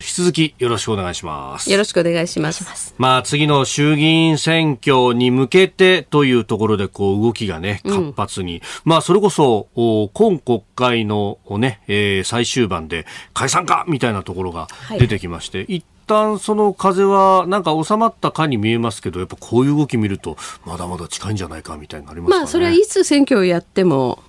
[0.00, 1.68] 引き続きよろしくお願いします。
[1.68, 2.94] よろしくお願いします。
[2.98, 14.68] まあ次の衆議院選挙に向けてというところでこう動きがね活発に、うん、まあそれこそ今国会のね、えー、最終盤で解散かみたいなところが
[15.00, 24.22] 出てきまして、はい、旦その風はなんか収まったかに見えますけどやっぱこういう動き見るとまだまだ近いんじゃないかみたいになります、ね、まあそれはいつ選挙をやっても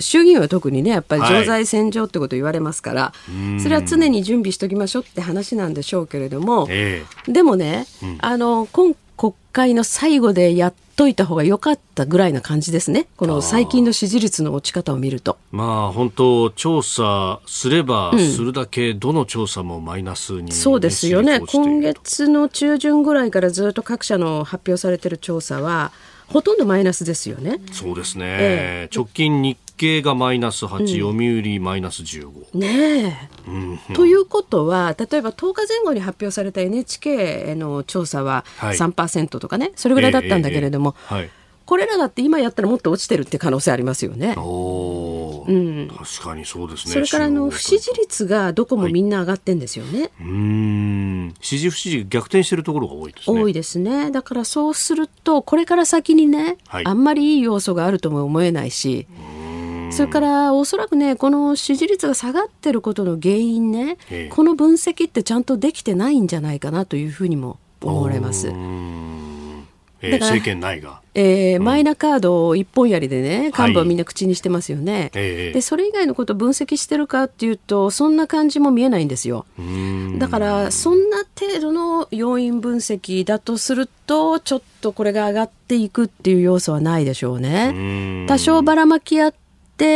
[0.00, 3.12] 衆議院は特にねやっぱり常在戦場ってこと言われますから、は
[3.56, 13.06] い、それは常に準備しておきましょうって話なんでしょうけれども、えー、でもね、うん、あの今国会の最後でやっといた方が良かったぐらいな感じですね。
[13.16, 15.38] この最近の支持率の落ち方を見ると。
[15.52, 21.38] まあ本当調査すればするだけどの調査もマイナスに、うん、そうですよね。
[21.38, 25.92] 今月の中旬ぐらいからずっと各社の発表されている調査は
[26.26, 27.60] ほとんどマイナスですよね。
[27.70, 28.24] そうですね。
[28.26, 32.58] えー、直近日経がマイナス8、うん、読売マイナス15。
[32.58, 41.30] ねえ、うん、ということは例えば10日前後に発表された NHK の調査は3%とかね、はい、それぐらいだったんだけれども、えーえーはい、
[41.68, 44.34] これらだって今やったらもっと落ちてるって可能性ありますよね。
[44.38, 46.94] おうん、確かにそうですね。
[46.94, 50.00] それからあの不支持率がどこもみんな上がってんですよね。
[50.00, 53.38] はい、うん支持不支持逆転してるところが多いですね。
[53.38, 54.10] 多いですね。
[54.10, 59.06] だからそうするとこれから先にね、はい、あんまりいい要素があるとも思えないし。
[59.90, 63.96] それからおそらくねこの支持率が下がってることの原因ね、
[64.30, 68.52] この分析ってちゃんとできてないんじゃないかなというふうにも思われます。
[70.00, 75.22] えー、政権内が、えー、うん、マイナカードを一本やりでね幹部はみんな口にしてますよね、はい、
[75.52, 79.44] でそれ以外のことを分析してるかっていうとそんな感じも見えないんですよ。
[80.18, 88.26] だからそんな程度の要因分析だとするとちょっとこれが上がっていくっていう要素はないでしょうね。
[88.28, 89.47] 多少ばらまきあって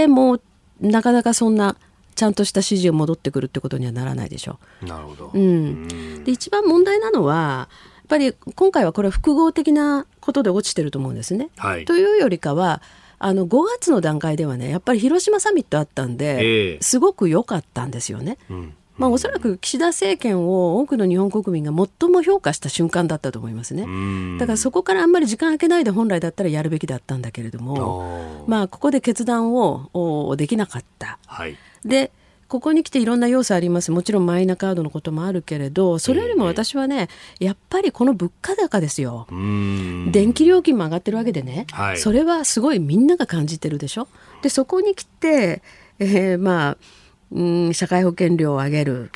[0.08, 0.40] も
[0.80, 1.76] なかなかそんな
[2.14, 4.86] ちゃんとした指示を戻ってくるってことにはならないでしょう。
[4.86, 5.30] なるほど。
[5.32, 6.24] うん。
[6.24, 11.50] で一番問題なのはやっぱり今回はこれは複合的なことで落ちてると思うんですね。
[11.56, 12.82] はい、というよりかは
[13.18, 18.38] あの5月の段階ではねやっぱり広島サミットあったんで、えー、すごく良かったんですよね。
[18.50, 23.86] うんまあ、おそらく岸田政権を多くの日本国民が最も評価した瞬間だったと思いますね。
[24.38, 31.18] だからそこからあんまり時間空けないで本来だったらやるべきだったんだけれども、まあ、ここで決断をできなかった。
[31.26, 32.10] はい、で
[32.48, 33.90] ここに来ていろんな要素あります。
[33.90, 37.08] もちろんマイナカードのこともあるけれどそれよりも私はね
[37.40, 39.26] やっぱりこの物価高ですよ。
[39.30, 44.06] 電気料金も上がってるわけでね、はい、それはすごいみんなが感じてるでしょ。
[44.42, 45.62] でそこに来て、
[45.98, 46.76] えー、まあ
[47.34, 49.10] うん、社会保険料を上げる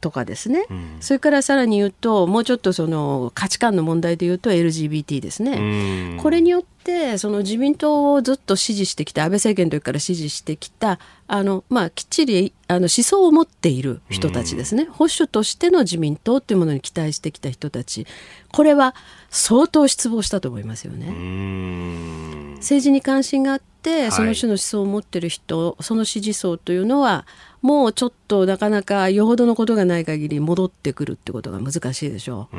[0.00, 10.98] とかですね、はいうん、それからさらに言うともうちょっとその価値観の問題で言うと LGBT ですね、これによってその自民党をずっと支持してきた安倍政権の時から支持してきた
[11.28, 18.06] あの、まあ、きっちりあの思想を持っている人たちですね、保守としての自民党っていうものに期待してきた人たち。
[18.50, 18.94] これは
[19.30, 22.52] 相当失望したと思いますよね。
[22.56, 27.26] 政治に関心があってその種の思想を持ってる人、はい、その支持層というのは
[27.62, 32.56] もうちょっとなかなかよほどのことがない限り戻ってくるってことが難しいでしょう。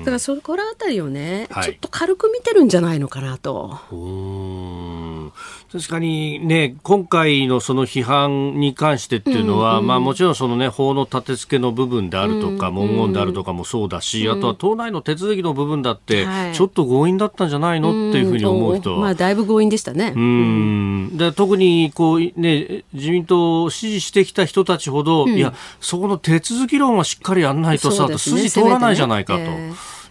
[0.00, 3.78] だからそこら辺りをね、はい、ちょっと軽く見てるんじゃないのかなと。
[5.76, 18.98] 確かにね、今回のその批判に関してっていうのは、うんうん、まあもちろんそのね、法の立て付けの部分であるとか、うんうん、文言であるとかもそうだし、うん、あとは党内の手続きの部分だって、ちょっと強引だったんじゃないの、っていうふうに思う人は。
[19.00, 20.14] まあだいぶ強引でしたね。
[20.16, 21.16] うん。
[21.16, 29.42] で特にこうね、自民党を支持してきた人たちほど、うん、いや、そこの手続き論はしっかりやんないとさ、ね、筋通らないじゃないかと。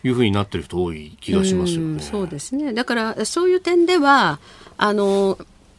[0.07, 1.99] いうふうになってる人多い気がしますよね。
[1.99, 2.73] そうですね。
[2.73, 4.39] だからそういう点では
[4.77, 5.37] あの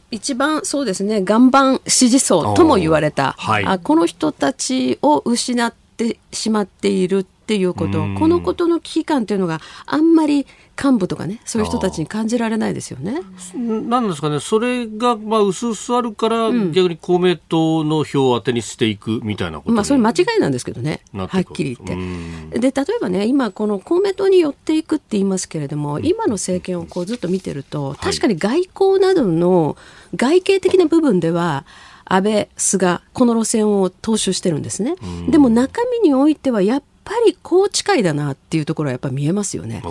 [0.09, 10.45] 一番そうですね岩盤支持層とも言われた、はい、あこの人たちを失っってしまっているっていうこと、このことの危機感というのがあんまり
[10.81, 13.21] 幹部とかねそういう人たちに感じられないですよね。
[13.55, 14.41] なんですかね。
[14.41, 20.99] それがまあ薄々あるから、うん、逆に公明党の票を当てにしていくみたいなことまあそれ間違いなんですけどね。
[21.13, 22.59] はっきり言って。
[22.59, 29.77] で例えばね今この公明党に寄っていくって言いますけれども、うん、今の政権をこうずっと見てると確かに外交などの
[30.17, 31.65] 外形的な部分では、
[32.09, 34.95] 安倍、菅、この路線を踏襲してるんですね。
[35.29, 39.81] でも中身においてはやっぱり高知会だなっていうところはやっぱ見えますよね。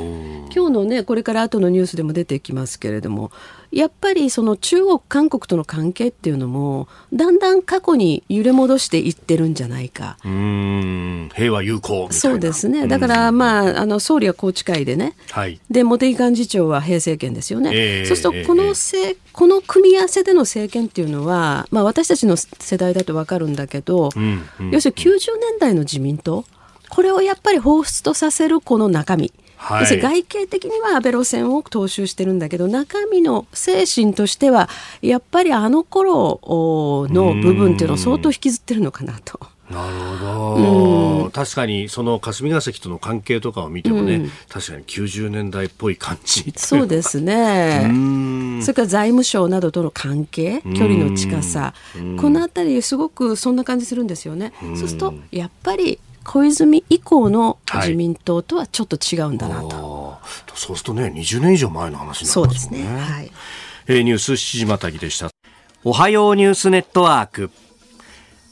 [0.54, 3.32] 今日のねこれから後のニュースでも出てきますけれども
[3.72, 10.18] やっぱりその中国韓国との関係っていうのもだんだん過去に揺れ戻していってるんじゃないか。
[10.24, 11.30] うん。
[11.34, 12.86] 平和友好そうですね。
[12.86, 17.70] だからまああの総理は宏池会でね、はい、で茂木幹事長は平成権ですよね。
[17.72, 19.10] えー、そうするとこのせ、え。
[19.12, 26.44] ー、この組み合わせでの政権っていうのは、まあ、私たちの世代だと分かるんだけど、うんうん、要するに90年代の自民党
[26.88, 29.32] これをやっぱり彷彿とさせるこの中身。
[29.56, 34.68] はい、外形的には安倍路線を踏襲してるんだけど中身の精神としては
[35.00, 36.38] やっぱりあの頃
[37.10, 39.40] の部分っていうのを相当引きずってるのかなと。
[39.70, 47.90] なるほど、確かにその霞が関との関係とかを見てもね、うん、確かに90年代っぽい感じそうですね。
[48.62, 51.74] それから財務省などとの関係距離の近さ。
[51.94, 54.52] この辺りすごくそんな感じするんですよね。
[54.76, 63.30] そうするとやっぱり小泉以降の自民党とはちょっと違うんだなと、はい、そうするとね20年以上前の話になりますね、ね、はい、
[63.86, 65.30] えー、ニュース7時またぎでした。
[65.84, 67.50] おはようニュースネットワーク。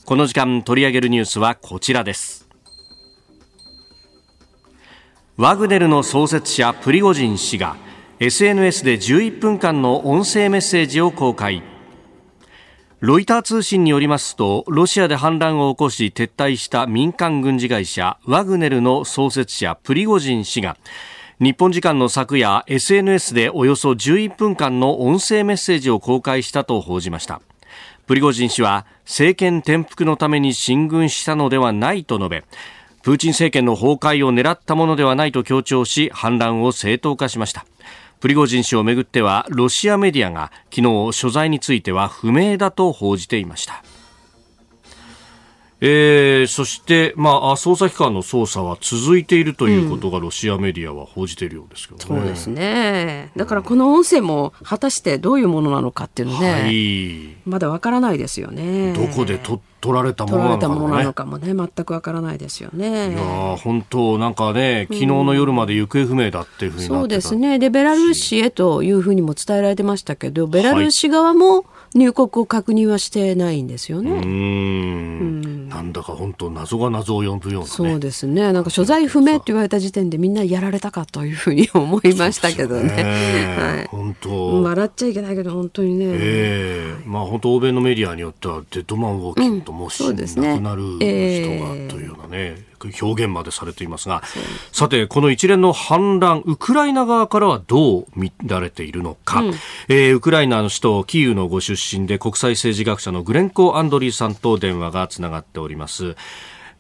[0.05, 2.47] この時間取り上げるニュースはこちらです。
[5.37, 7.77] ワグネルの創設者プリゴジン氏が
[8.21, 11.65] SNS で11分間の音声メッセージを公開
[13.07, 20.79] ロイター通信によりますとロシアで反乱を起こし撤退した民間軍事会社ワグネルの創設者プリゴジン氏が
[21.39, 27.43] 日本時間の昨夜 SNS でおよそ11分間の音声メッセージを公開したと報じました。
[28.07, 32.45] プリゴジン氏は政権転覆のために進軍したのではないと述べ
[33.03, 37.67] プーチン政権の崩壊を狙ったものではないと強調し反乱を正当化しました。
[38.25, 43.85] プリゴジン氏をめぐってはロシアメディアが昨日所在については不明だと報じていました。
[45.87, 53.31] えー、そして、まあ、捜査機関の捜査は続いているということがロシアメディアは報じているようですけどね、そうですね。
[53.37, 58.95] だからこの音声も果たしてどういうものなのかっていうのね、はい、まだわからないですよね。
[58.95, 60.45] どこで撮取られたもの
[60.89, 63.11] なのかもね、全くわからないですよね。
[63.11, 67.59] いや本当なんかね、昨日の夜まで行方不明だっていうふうに、そうですね。
[67.59, 74.11] で、ベラルーシへというふうにも伝えられてましたけど、ベラルーシ側も入国を確認はしてないんですよね。
[74.11, 78.53] うんなんだか本当謎が謎を呼ぶような、ね、そうですね。
[78.53, 82.95] なんか所在不明って言われた時点でみんなやられたかというふうに思いましたけどね。
[82.97, 83.87] ね はい。
[83.89, 84.63] 本当。
[84.63, 86.07] 笑っちゃいけないけど本当にね。
[86.07, 92.75] ええー、まあ本当欧米のメディアによってはデッドマンウォーキングともし、うん、亡くなる人がというようなね。
[93.03, 94.23] 表現までされていますが、
[94.73, 99.55] さて、この一連の反乱、ウクライナ側からはどう見られているのか、うん、
[99.89, 106.17] えー、ウクライナの首都キーウのご出身で国際政治学者のグレンコ・アンドリーさんと電話がつながっております。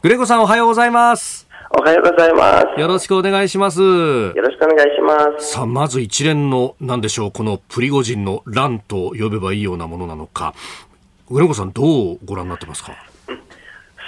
[0.03, 1.49] グレンコさんおはようございます。
[1.77, 2.81] おはようございます。
[2.81, 3.81] よろしくお願いします。
[3.81, 5.53] よろしくお願いします。
[5.53, 10.55] さあ、まず一連の、なんでしょう、このプリゴジンの乱と呼べばいいようなものなのか、
[11.31, 12.93] グレンコさんどうご覧になってますか？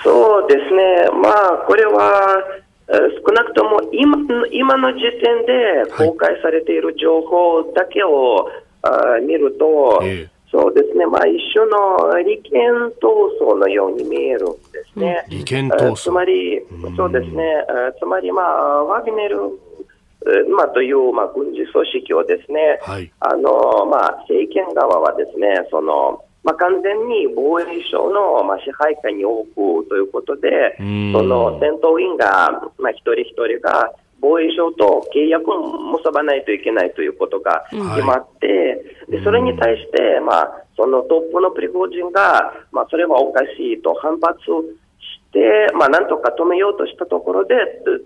[0.05, 2.45] そうですね、まあ、これは
[2.89, 4.17] 少なくとも今
[4.53, 8.49] 今の時点で公開されている情報だけを、
[8.83, 12.53] はい、見ると、えそうですね、まあ、一緒の利権
[12.97, 15.23] 闘争のように見えるんですね。
[15.29, 15.95] 利権闘争。
[15.95, 16.63] つまり、
[16.97, 17.45] そうですね、
[18.01, 19.37] つまり、まあ、ワグネル
[20.57, 33.93] まあ、という、まあ、軍事組織をですね、はい、あのまあ、政権側はですねそのまあ、完全に防衛省の、まあ、支配下に置くということで、その戦闘員が、まあ、一人一人が
[34.27, 38.53] 防衛省と契約を結ばないといけないということが決まって、は
[39.09, 44.39] い、でそれに対して、まあ、そのトップのプリゴジンが、まあ、それはおかしいと反発
[45.33, 47.55] で、まあ、なんとか止めようとしたところで、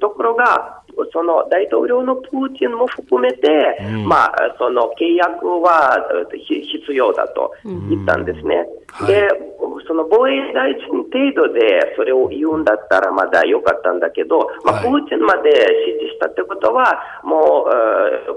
[0.01, 0.80] ところが、
[1.13, 3.49] その大統領のプーチンも含めて、
[3.81, 5.97] うん、まあ、その契約は
[6.33, 8.67] 必要だと言ったんですね。
[9.01, 9.51] うん、で、はい、
[9.87, 17.67] その防衛大臣程度でそれを言うんだったらまだ良かったんだけど、まあ、プーチンまで指示したってことは、も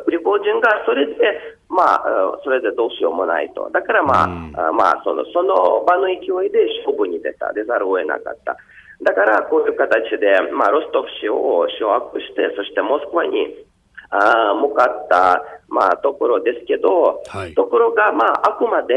[0.02, 1.14] う、プリゴジンがそれで、
[1.70, 2.04] まあ、
[2.44, 3.70] それでどうしようもないと。
[3.72, 8.58] だからまあ、うん、まあ、その、その場の勢いで勝負に出た、出ざるを得なかった。
[9.04, 13.56] だからこういう形で、まあ、ロストフ市を掌握して、そしてモスクワに
[14.10, 18.96] あ向かった、まあ、ところですけど、はい、ところが、まあ、あくまで、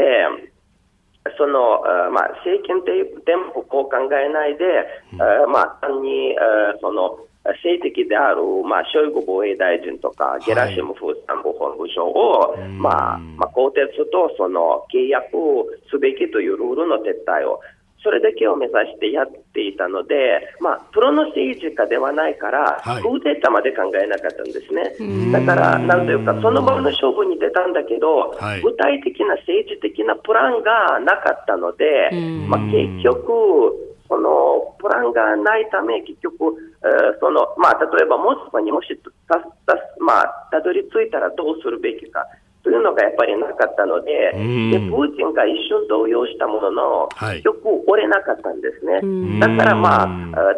[1.37, 1.81] その、
[2.13, 4.63] まあ、政権店舗を考えないで、
[5.11, 6.35] うん、まあ、単に、
[6.79, 7.19] その、
[7.55, 15.31] 政敵である、まあ、ショイグ防衛大臣とか、ゲラシムフ参謀本部長を、はい、まあ、まあ、更迭とその契約
[15.89, 17.59] すべきというルールの撤退を、
[18.03, 25.31] それだけを目指してやっていたので、まあ、プロの政治家ではないから、はい、クーデターまで考えなかったんですね。
[25.31, 32.11] だから、なんというか、その場の勝負に出たんだけど、はい、具体的な政治的なプランがなかったので、
[32.47, 38.87] まあ、結局、そのプランがないため、結局、えー、そのまあ、例えばモスクワにもし
[39.99, 42.25] まあ、たどり着いたらどうするべきか。
[42.63, 49.39] というのがやっぱりなかったので、でプーチンが一瞬動揺したものの、はい、よく折れなかったんですね。
[49.39, 50.07] だから、まあ、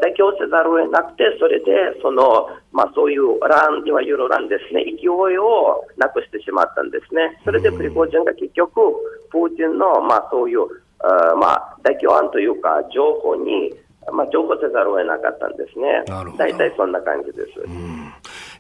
[0.01, 7.39] 妥協せざるを得なくて、それで、その、まあ、そういう乱、いわゆる乱ですね、勢いをなくしてしまったんですね。
[7.45, 8.81] それでプリゴジンが結局、
[9.29, 10.65] プーチンの、まあ、そういう
[10.99, 13.73] あまあ、妥協案というか、情報に、
[14.11, 16.03] まあ、情報せざるを得なかったんですね。
[16.37, 17.47] 大体そんな感じです。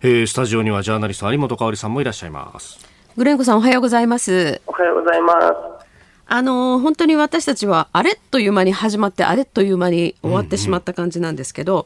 [0.01, 2.98] えー、スタジオにはジャーナリスト有本香里さんもいらっしゃいます。
[3.17, 4.61] グレンコさんおはようございます。
[4.65, 5.85] おはようございます。
[6.27, 11.85] あの本当に私たちはあれという間に始まってあれという間に終わってしまった感じなんですけど、うんうん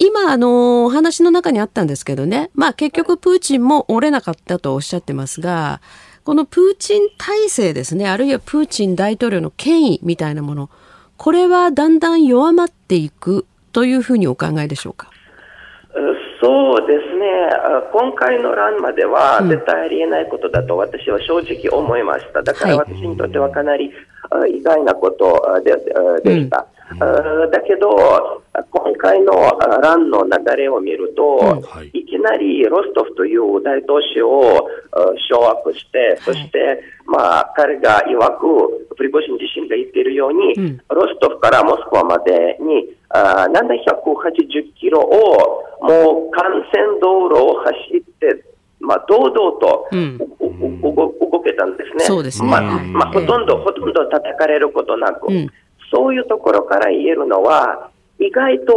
[0.00, 5.80] 今、あの、お話の中にあったんですけどね、まあ結局プーチンも折れなかったとおっしゃってますが、
[6.22, 10.70] このプーチン体制ですね、あるいはプーチン大統領の権威みたいなもの、
[11.16, 15.10] これはだんだん弱まっていくというふうにお考えでしょうか？
[16.40, 17.26] そうですね、
[17.92, 22.42] 今回の乱までは絶対ありえないことだと私は正直思いました。
[22.42, 23.90] だから私にとってはかなり
[24.56, 25.74] 意外なことで
[26.22, 26.66] でした。
[26.96, 29.32] だけど、今回の
[29.82, 31.62] 乱の流れを見ると、
[31.92, 32.04] い。
[32.08, 34.68] きなりロストフという大都市を
[35.30, 48.44] 掌握して、そして、まあ、彼が曰く、プリゴシン自身が言っているように、ロストフからモスクワまでに780キロをもう幹線道路を走って、
[48.80, 52.04] まあ、堂々と、うん、動けたんですね。
[52.04, 52.48] そうですね。
[52.48, 55.50] まあ、まあ、ほとんど、ほとんど叩かれることなく、うん、
[55.90, 58.74] そういうところから言えるのは、意外と、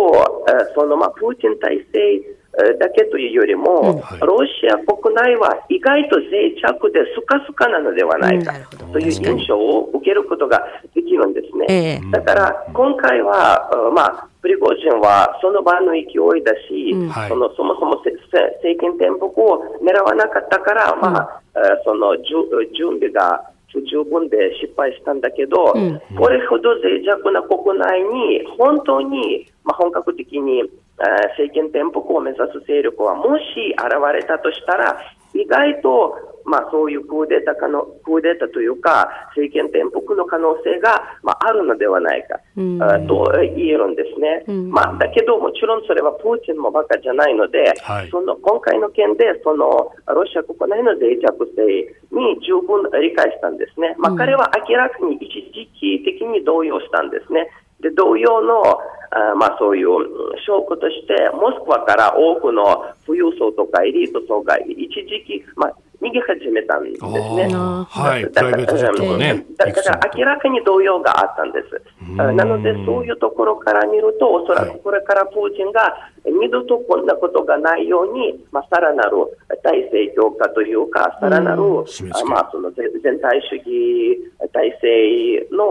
[0.76, 2.42] その、まあ、プーチン体制
[2.80, 4.02] だけというよりも、うん。
[4.02, 8.54] はい、ロシア国内は意外と脆弱でスカスカなのではないか
[8.92, 10.62] という印象を受けることが
[10.94, 11.66] できるんですね。
[11.70, 16.02] えー、だから今回は、まあ、プリゴジンはその場の勢
[16.38, 17.10] いだし、うん。
[17.30, 21.42] そのそもそも政権転覆を狙わなかったから、まあ、
[21.86, 30.64] その準備が不十分で失敗したんだけど、うん、これほど脆弱な国内に本当に、まあ、本格的に
[31.38, 33.44] 政権転覆を目指す勢力はもし
[33.78, 35.00] 現れたとしたら、
[35.34, 51.62] 意外とまあ、そういうクーデターかのクーデターというか、政権転覆の可能性が、まあ、あるのではないか、うん、と言えるんですね、うん、まあ、だけど、もちろんそれはプーチンもバカじゃないので、はい、その今回の件でそのロシア国内の脆弱性
[52.12, 57.48] に十分理解したんですね、まあ、彼は明らかに一時期的に動揺したんですね。
[57.82, 58.62] で同様の
[59.12, 59.88] あまあ、そういう
[60.48, 67.10] 証拠として、モスクワから多くの富裕層とかエリート層が一時期、まあ、逃げ始めたんですね。
[67.54, 71.82] はい、だから、ね、だから明らかに動揺があったんです。
[72.16, 79.18] なので、そういうところから見ると、おそらくこれからプーチンが二度とこんなことがないように、まあ、さらなる
[79.64, 81.62] 体制強化というか、さらなる、
[82.28, 85.68] まあ、その全体主義体制の、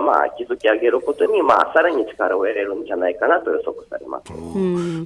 [0.00, 4.32] まあ、築き上げることに、まあ、さらに力を得れるんじゃないかなと予測されます。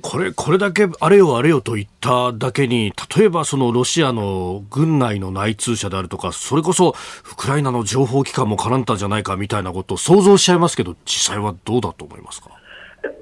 [0.03, 12.51] これ、これだけあれよあれよと言っただけに、例えばそのロシアの軍内の内通者であるとか、それこそウクライナの情報機関も絡んだんじゃないかみたいなことを想像しちゃいますけど、実際はどうだと思いますか？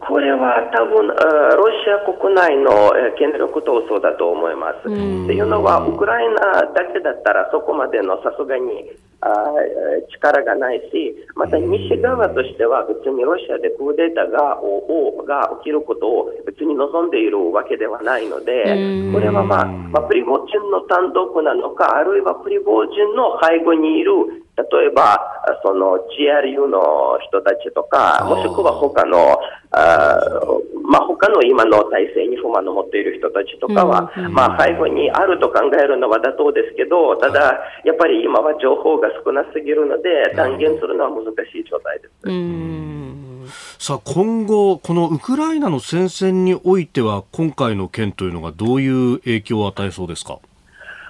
[0.01, 1.15] これは多分ロ
[1.85, 4.85] シア国内の権力闘争だと思います。
[4.85, 8.93] というのは、ウクライナだけだったらそこまでのさすがに
[10.13, 14.61] 力がないし、また西側としては別にロシアでクーデターが
[15.25, 18.65] が起きることを別に望んでいるわけではないので、
[19.13, 25.19] これは、まあ、まあ、プリゴジンの単独なのか、あるいはプリゴジンの背後にいる例えば、
[25.65, 29.37] その GRU の人たちとか、もしくは他の、
[29.73, 30.15] あ
[30.87, 42.15] まあ、他の今の体制に不満を持っている人たちとかは、うん、まあ、背後にあると考えるのは妥当ですけど、ただ、やっぱり今は情報が少なすぎるので、断言するのは難しい状態です。
[43.79, 50.39] さあ今後、このウクライナの戦線においては、今回の件というのがどういう影響を与えそうですか？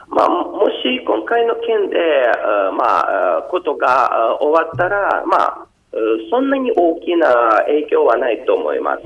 [0.08, 1.96] まあ、もし今回の件で、
[2.76, 3.00] ま
[3.38, 5.66] あ、ことが終わったら、まあ、
[6.30, 7.32] そんなに大きな
[7.66, 9.02] 影響はないと思います。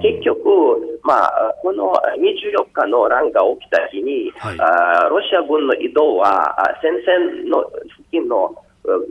[0.00, 4.58] 結局、まあ、この24日の乱が起きた日に、はい、
[5.10, 7.64] ロシア軍の移動は戦線の
[8.12, 8.54] 付近の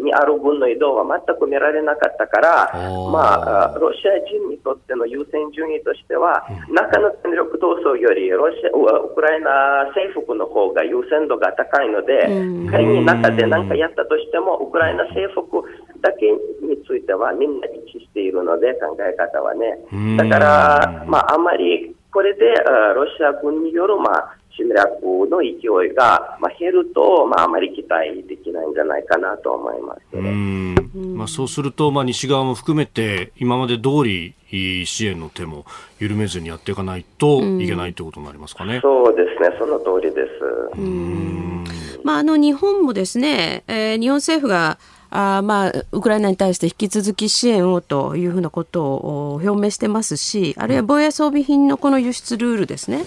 [0.04, 2.68] にある分の移動は全く見られなかったから、
[3.08, 12.28] まあ、ロシア人にとっての優先順位としては、中の戦力闘争よりロシアウクライナ征服の方が優先度が高いので、
[12.70, 15.64] 仮に中で何かやったとしても、ウクライナ征服
[16.02, 16.28] だけ
[16.68, 19.80] についてはみんな一致しているので、考え方はね。
[20.18, 22.44] だから、まあ、あまりこれで
[22.94, 30.76] ロシア軍による、まあ、侵略の勢いが、まあ、減ると、まあ、あまり期待できないんじゃないかなと思います、ね、
[31.16, 34.36] まあ、そうすると、まあ、西側も含めて今まで通り
[34.86, 35.66] 支援の手も
[36.00, 38.78] 緩めずにやっていかないといけないということになりますかね。
[38.78, 42.04] うそうですね、その通りです。
[42.04, 44.78] まあ、あの日本もですね、えー、日本政府が
[45.14, 53.04] あまあ、ウクライナに対して引き続き支援をというふうなことを表明してますし、あるいは防衛装備品のこの輸出ルールですね、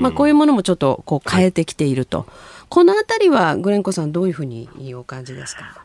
[0.00, 2.26] まあ、こういうものもちょっとこう変えてきていると、
[2.68, 5.84] このあたりはグレンコさん、どういうふうにお感じですか？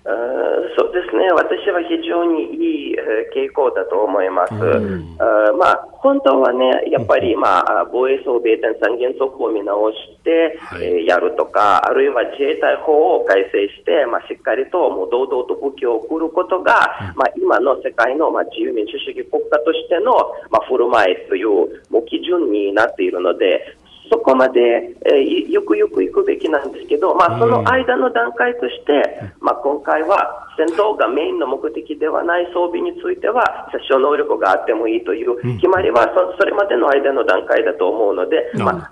[0.75, 2.95] そうですね、私は非常にいい
[3.35, 4.53] 傾向だと思います。
[4.53, 20.13] あまあ、本当はね、やっぱり、まあ、防衛装備点三原則を見直して、はい、えー、やるとか、あるいは自衛隊法を改正して、まあ、しっかりともう堂々と武器を送ることが、まあ、今の世界の、まあ、自由民主主義国家としての、
[20.49, 21.47] まあ、振る舞いという
[21.91, 23.77] もう基準になっているので、
[24.09, 38.89] そこまで、えー、よくよく行くべきなんですけど、まあ、その間の段階として、まあ、今回は戦闘がメインの目的ではない装備については、殺傷能力があってもいいという決まりはそ、それまでの間の段階だと思うので、ま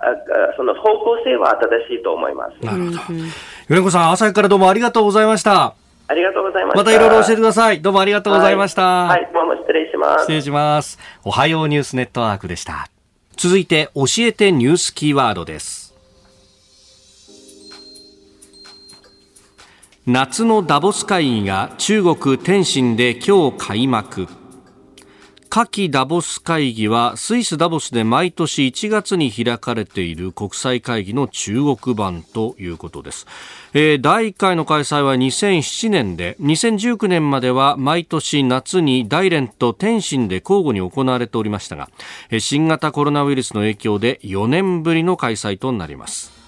[0.56, 2.64] その方向性は正しいと思います。
[2.64, 2.98] なるほど。
[3.68, 5.74] 米子さん、朝からどうもありがとうございました。
[6.08, 6.78] ありがとうございました。
[6.78, 7.80] またいろいろ教えてください。
[7.80, 8.82] どうもありがとうございました。
[8.82, 10.22] はい、はい、どうも失礼します。
[10.22, 10.98] 失礼します。
[11.24, 12.88] おはようニュースネットワークでした。
[13.36, 15.94] 続いて、教えてニュースキーワードです。
[20.06, 24.26] 夏のダボス会議が中国天津で今日開幕
[25.54, 33.26] 夏季ダボス会議はスイスダボスで毎年1月に開かれている国際会議の中国版ということです、
[33.74, 41.90] えー、第1回の開催は2007年で2019年までは毎年夏に大連と天津で交互に行われておりましたが
[42.38, 46.41] 新型コロナウイルスの影響で4年ぶりの開催となります。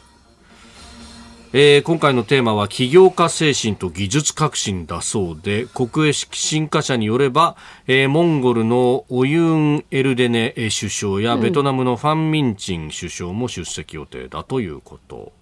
[1.56, 7.54] えー、今回のテーマは起業家精神と技術革新だそうで国営新華社によれば、
[7.86, 15.32] えー、モンゴルのオユン・エルデネ首相や、ベトナムのファン・ミンチン首相も出席予定だということ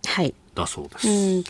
[0.55, 1.07] だそうです。
[1.09, 1.45] はい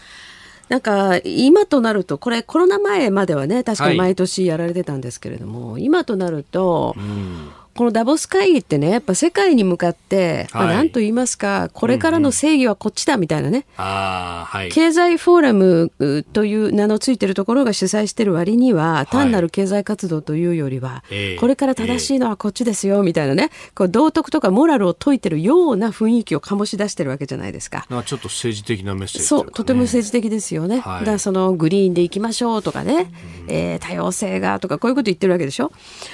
[0.69, 13.91] なんか今となるとこれコロナ前まではね確かに毎年やられてたんですけれども、はい、今となると、うんこのダボス会議ってね、やっぱ世界に向かって、はい、まあ、なんと言いますか、これからの正義はこっちだみたいなね、うんうん。
[13.91, 27.87] はい、経済フォーラムという名のついてるところが主催してる割には、単なる経済活動というよりは、はい、これから正しいのはこっちですよみたいなね、こう道徳とかモラルを説いてるような雰囲気を醸し出してるわけじゃないですか。
[27.89, 30.77] ちょっと政治的なメッセージ、ね、そう、とても政治的ですよね。
[30.77, 33.11] だからそのグリーンでいきましょうとかね、
[33.49, 35.73] うん、えー、多様性がとか、こういうこと言ってるわけでしょ。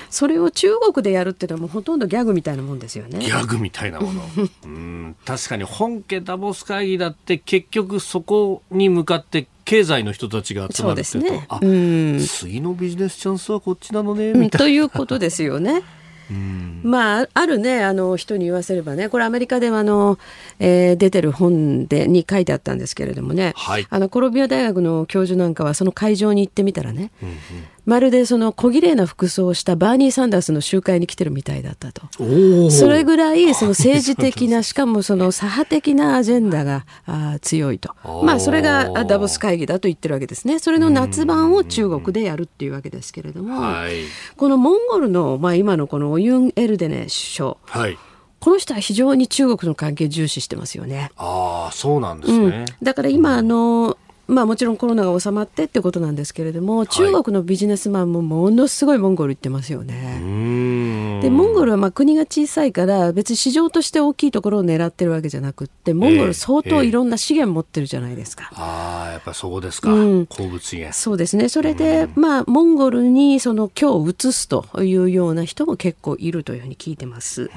[0.09, 3.18] それを中国でやるっていうのはもうほとんどギャグみたいなもんですよね。
[3.18, 4.22] ギャグみたいなもの。
[4.64, 15.82] うん確かに本家ダボス会議だって結局そこに向かって経済の人たちが集まるっていうと、ね、あ、うん、次のビジネスチャンスはこっちなのねみたいな、うん、ということですよね。
[16.83, 19.09] まあ、あるねあの人に言わせればね。
[19.09, 20.18] これアメリカではあの、
[20.59, 27.37] えー、出てる本でに書いてあったんですけれどもね、はい、あのコロンビア大学の教授なんかはその会場に行ってみたらね、うんうん。
[27.89, 32.03] まるでその小綺麗な服装をしたバーニー・サンダースの集会に来てるみたいだったと。
[32.70, 37.95] それぐらいその政治的な、しかもその左派的なアジェンダがあ強いと。
[38.24, 40.59] まあそれがダボス会議だと言ってるわけですね。
[40.59, 43.62] それの夏版を中国でやるっていうわけですけれども、
[44.37, 47.57] このモンゴルの、まあ今のこのオユン・エルデネ首相。
[47.64, 47.97] はい
[48.41, 51.11] この人は非常に中国の関係重視してますよね。
[51.16, 52.47] ああ、そうなんですね。
[52.47, 53.99] うん、だから今、あの、
[54.29, 61.18] まあ、もちろんコロナが収まってってことなんですけれども、中国のビジネスマンもものすごいモンゴル行ってますよね。
[61.22, 68.51] でモンゴルはまあ国が小さいから別に市場として大きいところを狙ってるわけじゃなくてモンゴル相当いろんな資源持ってるじゃないですか。
[68.53, 70.97] えーえー、ああやっぱそうですか、うん、鉱物源。
[70.97, 71.49] そうですね。
[71.49, 77.51] それで、まあモンゴルにその今日移すというような人も結構いるというふうに聞いてます。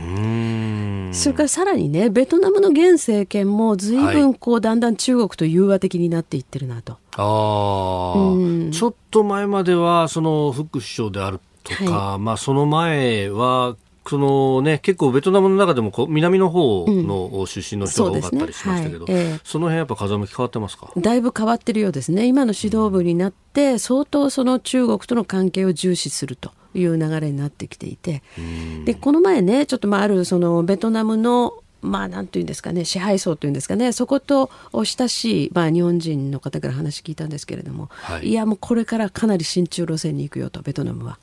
[1.14, 6.98] それからさらにねベトナムの現政権も随分こう、だんだん中国と融和的になっていってるなと。
[7.18, 13.76] ああ、うん、ちょっと前まではその副首相であるとか、はい、まあその前は
[14.08, 19.16] そのね、結構ベトナムの中でもこ南の方の出身の人が多かったりしましたけど、うんそね。
[19.16, 19.26] はい。
[19.26, 20.92] えー、その辺やっぱ風向き変わってますか？
[20.98, 22.26] だいぶ変わってるようですね。
[22.26, 28.24] 今の指導部になって相当その中国との関係を重視するという流れになってきていて、
[28.86, 41.18] でこの前ねちょっとまああるそのベトナムのまあ、なんていうんですかね支配層というんですかねそこと親しい、まあ、日本人の方から話聞いたんですけれども、はい、いやもうこれからかなり親中路線に行くよとベトナムは。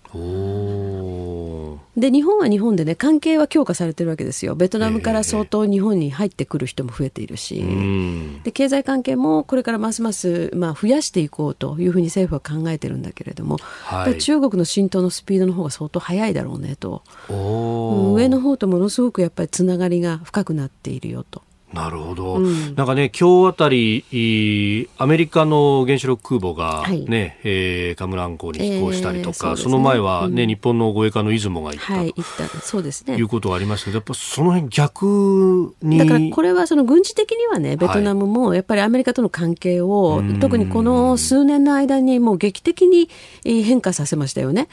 [1.97, 4.55] で日本は日本でね関係は強化されてるわけですよ。
[4.55, 17.03] ベトナムから相当日本に入ってくる人も増えているし、えー、で経済関係もこれからますます、まあ、増やしていこうというふうに政府は考えてるんだけれども、はい、中国の浸透のスピードの方が相当速いだろうねと。
[17.29, 21.43] 上の方とものすごくやっぱりつながりが深くなっているよと。
[21.73, 32.61] なるほど、うん、なんかね、今日あたり、アメリカの原子力空母がね、はい、えー、カムラン港に飛行したりとか、えーそね、その前はね、うん、日本の護衛艦の出雲が行った、はい、行った。
[32.61, 33.17] そうですね。
[33.17, 35.99] いうことはありましたけど、やっぱその辺逆に。
[35.99, 43.11] だからこれはその軍事的にはね、ベトナムもやっぱりアメリカとの関係を、はい、特にこの数年の間にもう劇的に
[43.45, 44.69] 変化させましたよね。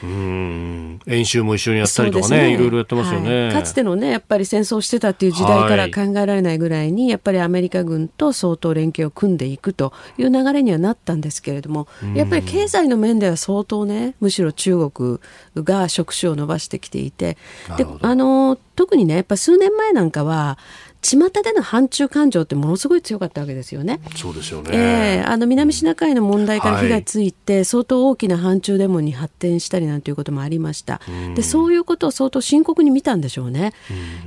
[1.06, 2.54] 演習も一緒にやったりとかね、ね。
[2.54, 15.18] いろいろやってますよね、はい、かつてのね、やっぱり戦争してたっていう時代から考えられないぐらいに、やっぱりアメリカ軍と相当連携を組んでいくという流れにはなったんですけれども、やっぱり経済の面では相当ね、むしろ中国
[15.56, 17.36] が触手を伸ばしてきていて、
[17.76, 20.58] であの特にね、やっぱ数年前なんかは、
[21.02, 24.00] 巷での反中感情ってものすごい強かったわけですよね。
[24.16, 24.70] そうですよね。
[24.72, 31.00] えー、あの南シナ海の問題から火がついて、はい、相当大きな反中デモに発展したりなんていうこともありました。
[31.36, 33.72] で、そういうことを相当深刻に見たんでしょうね。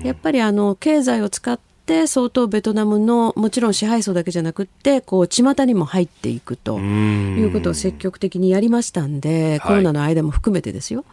[0.04, 1.60] やっぱりあの経済を使っ
[1.90, 11.04] て相当ベトナムのもちろん支配層だけじゃなくってこう巷にも入っていくということを積極的にやりましたんでコロナの間も含めてですよ。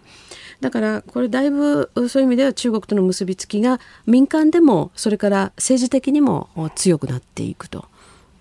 [0.61, 7.87] だからこれだいぶそういう意味では中国との結びつきが民間でもそれから政治的にも強くなっていくと。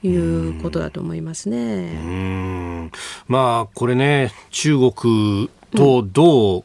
[0.04, 2.92] いうことだと思いますね。
[3.28, 6.59] まあこれね中国とど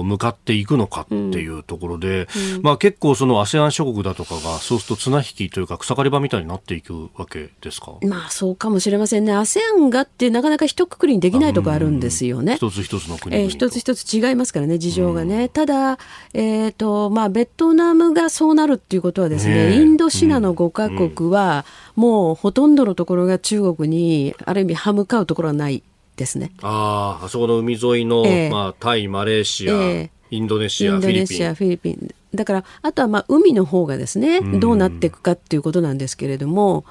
[0.00, 2.56] う向かっていくのかっていうところで、うん。
[2.56, 7.92] うん、まあ、結構その ASEAN 諸国だとかがそうすると綱引きというか草刈り場みたいになっていくわけですか？
[8.02, 9.32] まあそうかもしれませんね。
[9.32, 12.56] ASEAN がってなかなか一括りにできないところあるんですよね。
[12.56, 15.48] 一つ一つの国えー、一つ一つ違いますからね事情がね。
[15.48, 15.98] ただ、
[16.34, 21.64] えーとまあ、ベトナムがそうなるっていうことはですね、ね、インドシナの5か国は、
[21.94, 25.82] もうほとんどのところが中国にある意味歯向かうところはない
[26.16, 26.52] ですね。
[26.62, 31.54] ああ、あそこの海沿いの、えー、まあ、タイ、マレーシア、えー、インドネシア、フィリピン。
[31.54, 32.14] フィリピン。
[32.34, 36.84] だから、あとはまあ海の方がですね、どうなっていくかっていうことなんですけれども、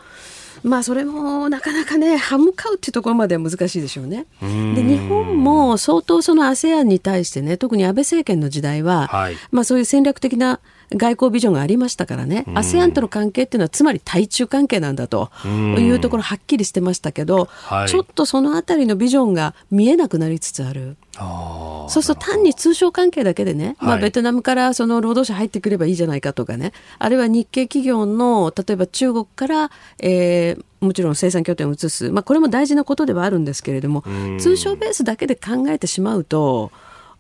[0.64, 4.28] まあそれもなかなかね歯向かうっていうところまでは難しいでしょうね。
[4.42, 4.48] で
[4.84, 10.60] 日本も相当その ASEAN に対してね特に安倍政権の時代は、はい、まあそういう戦略的な
[10.96, 20.98] 外交ビジョンがありましたからね、ASEAN との関係っていうのはつまり対中関係なんだというところはっきりしてましたけど、はい、ちょっとそのあたりのビジョンが見えなくなりつつある。
[21.18, 34.04] そうすると単に通商関係だけでね、まあ、ベトナムからその労働者入ってくればいいじゃないかとかね、あるいは日系企業の例えば中国から、えー、もちろん生産拠点を移す、まあ、これも大事なことではあるんですけれども、
[34.40, 36.72] 通商ベースだけで考えてしまうと、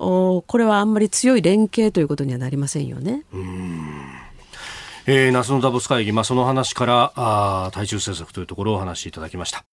[0.03, 3.23] おこれはあんまり強い連携ということにはなりませんよね。
[5.05, 9.63] えー、夏のダボス会議、まあ、その話からあ対中政策というところをお話しいただきました。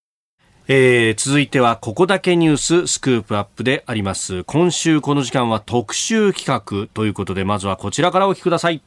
[0.68, 4.45] えー、続いてはここだけニューススクープアップであります。
[4.45, 8.83] 今週この時間は特集企画ということでまずはこちらからお聞きください。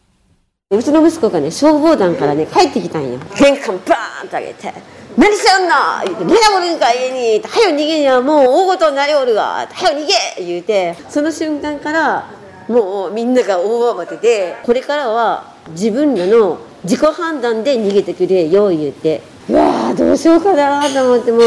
[0.70, 3.20] うちの息子がね消防団からね帰ってきたんよ。
[3.38, 4.74] 玄関バーンと上げて
[5.18, 10.05] 「何しよんな!」言うて「何おるんか家に」「はよ逃げにはもう大ごとになりおるわ」「はよ逃
[10.38, 12.26] げ!」言うてその瞬間から
[12.68, 21.41] もうみんなが大慌てでこれからは自分らの自己判断で逃げてくれよ言うてうわどうしようかなと思ってもう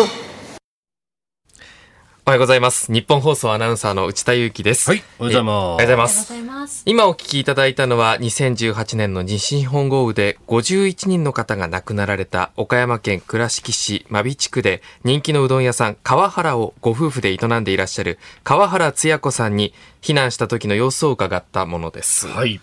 [2.26, 2.90] おはようございます。
[2.90, 4.88] 日本放送アナウンサーの内田祐樹です。
[4.88, 6.32] はい、おはようございます。
[6.32, 6.82] おはようございます。
[6.86, 22.26] 今お聞きいただいたのは、2018年の西日本豪雨で51人の方が亡くなられた岡山県倉敷市真備地区で人気のうどん屋さん川原をご夫婦で営んでいらっしゃる川原つや子さんに避難した時の様子を伺ったものです。
[22.26, 22.58] はい。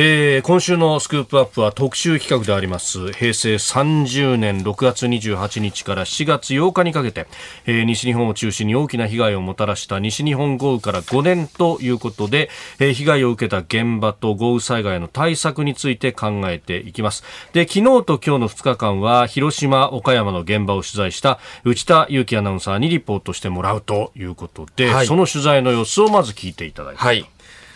[0.00, 3.12] えー、今週のスクープアップは特集企画であります。
[3.12, 7.26] 平成30年6月28日から7月8日にかけて、
[7.66, 17.24] えー、西日本を中心に大きな被害をもたらした西日本豪雨から5年ということで、えー、被害を受けた現場と豪雨災害の対策について考えていきます。
[17.52, 27.28] で昨日と今日の2日間は広島岡山の現場を取材した内田裕樹アナウンサーにリポートしてもらうということで、はい、その取材の様子をまず聞いていただいて、はい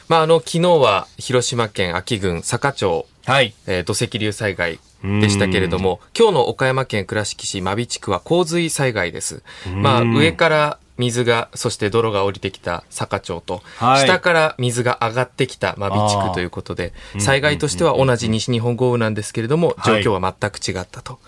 [0.09, 3.55] まあ、あの、昨日は広島県安芸郡坂町、はい。
[3.67, 9.43] えー、土石流災害でしたけれども、今日の岡山県倉敷市真備地区は洪水災害です。
[9.75, 21.19] まあ、上から水が、そして泥が降りてきた坂町と、はい、下から水が上がってきた真備地区ということで、災害としては同じ西日本豪雨なんですけれども、状況は全く違ったと。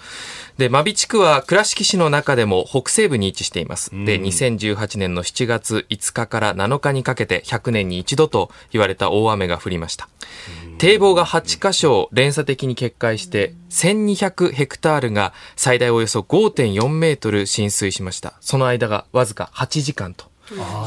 [0.58, 3.90] で、真備地区は倉敷市の中でも北西部に位置しています。
[3.90, 10.08] で、2018年の7月5日から7日にかけて100年に一度と言われた大雨が降りました。
[10.78, 18.34] 堤防が8箇所連鎖的に決壊して1200ヘクタールが最大およそ5.4メートル浸水しました。
[18.40, 20.32] その間がわずか8時間と。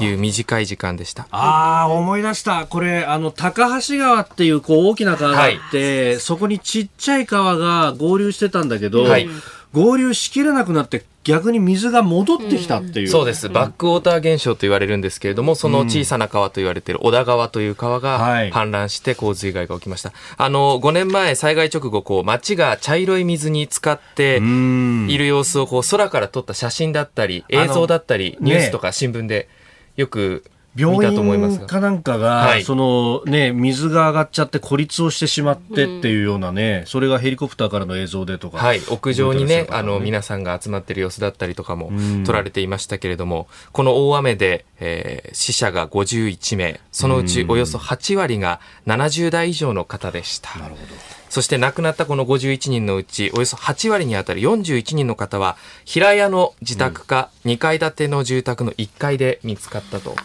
[0.01, 1.27] いう短い時間でした。
[1.31, 2.67] ああ、思い出した。
[2.67, 9.27] これ、あの、高橋川っていう、こう、大きな川があって、はい、そこにちっちゃい川が合流してたんだけど、はい、
[9.73, 13.49] 合流しきれなくなって逆に水が戻ってきたっていう、うん、そうです。
[13.49, 29.49] バックウォーター現象と言われるんですけれどもその小さな川と言われている小田川という川が氾濫して洪水害が起きました、はい、あの5年前災害直後こう街が茶色い水に浸かっている様子をこう空から撮った写真だったり映像だったりニュースとか新聞で
[29.97, 30.45] よく
[30.77, 38.57] 病院かなんかが、はい、そのね、水が上がっちゃって孤立をしてしまってっていうようなね、うん、それがヘリコプターからの映像でとか。
[38.57, 41.91] はい、屋上にね、あの、皆さんが集まってる様子だったりとかも
[42.25, 50.59] 撮られていましたけれども、この大雨で、えー、死者が51名、そのうちおよそ8割が70代以上の方でした。
[50.59, 51.16] なるほど。
[51.29, 60.15] そして亡くなったこの51人のうち、およそ8割にあたる41人の方は、平屋の自宅か2階建ての住宅の1階で見つかったと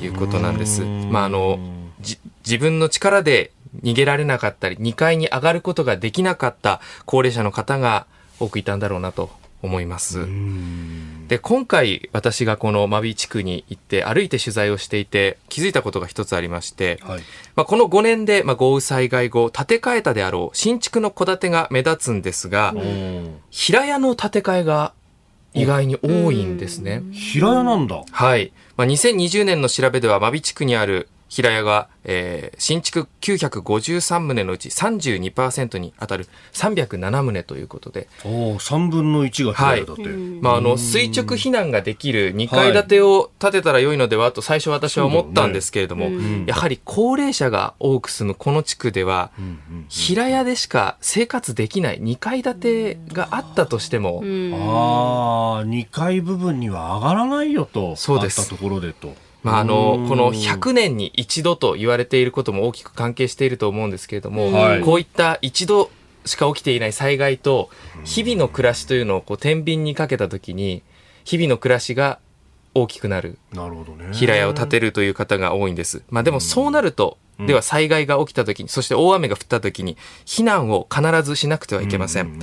[0.00, 0.82] いうことなんです。
[0.84, 1.58] まあ、あの、
[2.44, 3.52] 自分の力で
[3.82, 8.06] 逃げられなかったり、2階に上がることができなかった高齢者の方が
[8.38, 9.30] 多くいたんだろうなと
[9.64, 10.26] 思います。
[11.28, 17.22] で、今回私がこの真備地区に行って歩いて取材をしていて気づいたことが一つありまして、はい、
[17.56, 22.74] まあ、この5年で、まあ、豪雨災害後建て替えたであろう新築の戸建てが目立つんですが、
[23.50, 24.92] 平屋の建て替えが
[25.54, 27.02] 意外に多いんですね。
[27.12, 28.02] 平屋なんだ。
[28.10, 28.52] はい。
[28.76, 38.06] まあ、2020年の調べでは真備地区にある平屋が、えー、新築953棟のうち32%に当たる307棟ということで。
[38.24, 40.02] お3分の1が平屋だって。
[40.02, 49.32] はい、まあ、あの、垂直避難ができる2階建てを建てたら良いのではと最初私は思ったんですけれども、ね、やはり高齢者が多く住むこの地区では、
[49.88, 57.96] 平屋でしか生活できない2階建てがあったとしても、ああ、2階部分には上がらないよと。
[57.96, 58.40] そうです。
[58.40, 59.23] あったところでと。
[59.44, 65.90] まあ、あの、この100年に一度と言われていることも大きく関係していると思うんですけれども、はい、こういった一度
[66.24, 67.68] しか起きていない災害と、
[68.04, 70.82] 日々の暮らしというのをこう天秤にかけたときに、
[71.24, 72.18] 日々の暮らしが
[72.74, 73.38] 大きくなる。
[73.52, 74.08] なるほどね。
[74.12, 76.02] 平屋を建てるという方が多いんです。
[76.08, 82.38] まあでもそうなると、では災害が起きた時に、そして大雨が降った時に、避難を必ずしなくてはいけません。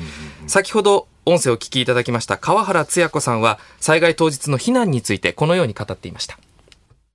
[0.47, 6.37] 先ほど音声を聞きいただきました川原つや子さんは、災害当日の避難についてこのように語っていました。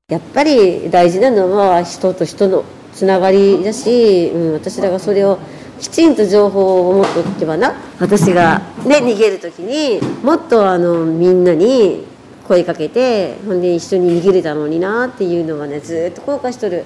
[0.09, 5.41] やっぱり大事なのは人と人のつながりだし、うん、私らがそれを
[5.81, 7.75] きちんと情報を持っておけばな。
[7.99, 12.05] 私がね逃げる時にもっとあのみんなに
[12.47, 16.85] 声かけてほんで一緒に逃げれたのになっていうのはねずっと後悔しとる。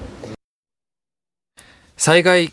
[1.99, 2.51] 災害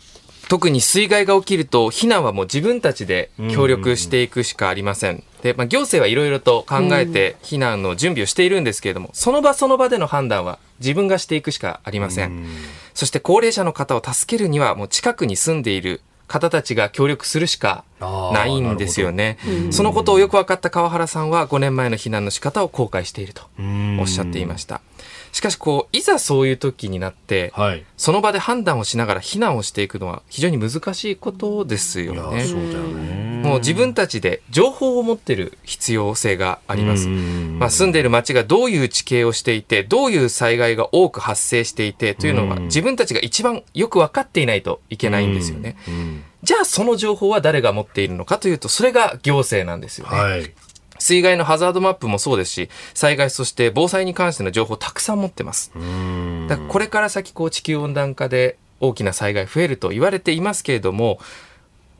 [0.48, 5.22] 特に水害が起きると避難はもう自分たちで協力していくしかありません。
[5.42, 12.46] で、まあ、行政はいろいろと考えて避難の準備をしているんですけれども、その場その場での判断は自分がしていくしかありません。
[12.94, 19.38] そして高齢者の方を助けるにはもう近くに住んでいる方たちが協力するしかないんですよね。
[19.70, 23.42] そのことをよく分かった川原さんは5年前の避難の仕方を後悔していると
[24.00, 24.80] おっしゃっていました。
[25.32, 32.44] しかしこういざそういう時になって、はい、その場で判断をしながら避難をしていくのは非常に難しいことですよね。
[32.44, 37.08] そうだよねもう自分たちで情報を持ってる必要性があります。
[37.08, 45.76] まあ、住んでいる町がどういう地形をしていて、どういう災害が多く発生していてというのは自分たちが一番よく分かっていないといけないんですよね。
[46.42, 50.16] じゃあその情報は誰が持っているのかというと、それが行政なんですよね。
[50.16, 50.52] はい
[50.98, 55.72] 水害のハザードマップもそうですし、災害そして防災に関しての情報をたくさん持ってます。
[56.48, 61.18] だからこれから先こう地球温暖化で大きな災害増えると言われていますけれども、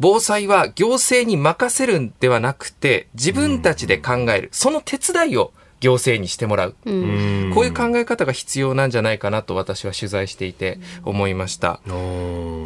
[0.01, 11.81] 防災は行政に任せるんではなくて、自分たちで考える、その手伝いを行政にしてもらう、うん、こういう考え方が必要なんじゃないかなと私は取材していて思いました。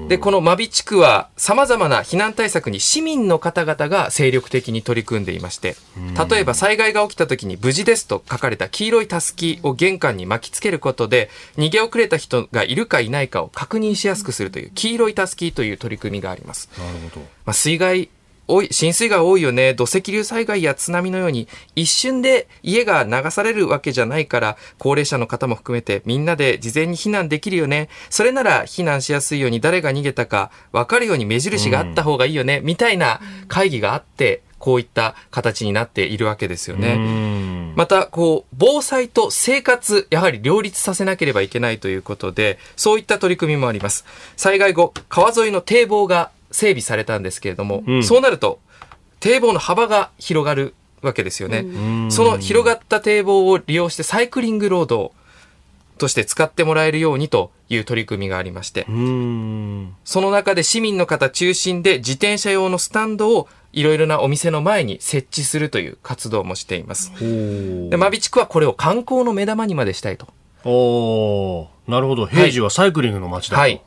[0.09, 5.77] で、この真備地区は様々な避難対策に市民の方々が精力的に取り組んでいまして、
[6.31, 16.69] 例えば災害が起きた時に無事ですと書かれた黄色いたすきを玄関に巻きつけることで、逃げ遅れた人がいるかいないかを確認しやすくするという黄色いたすきという取り組みがあります。
[16.79, 17.27] なるほど。
[17.45, 18.09] まあ、水害
[18.49, 19.75] 多い、浸水が多いよね。
[19.75, 27.89] 土石流災害や津波のように、一瞬で家が流されるわけじゃないから、高齢者の方も含めてみんなで事前に避難できるよね。
[28.11, 32.59] それなら避難しやすいように誰が逃げたか分かるように目印があった方がいいよね。
[32.59, 37.73] うん、みたいな会議があって、こういった形になっているわけですよね。
[37.75, 44.05] また、こう、防災と生活、やはり両立させなければいけないということで、そういった取り組みもあります。
[44.37, 48.61] 災害後、川沿いの堤防が整備されたんですけれども、うん、そうなると
[49.21, 51.59] 堤防の幅が広がるわけですよね。
[51.59, 55.13] うん、その広がった堤防を利用してサイクリングロード
[55.99, 58.85] として使ってもらえるようにという取り組みがありまして、
[60.05, 67.13] その中で市民の方中心で自転車用のスタンドをいろいろなお店の前に設置するという活動もしています。
[67.19, 70.27] で、真備地区はこれを観光の目玉にまでしたいと。
[70.65, 72.27] おなるほど。
[72.27, 73.61] 平時はサイクリングの街だと。
[73.61, 73.81] はい。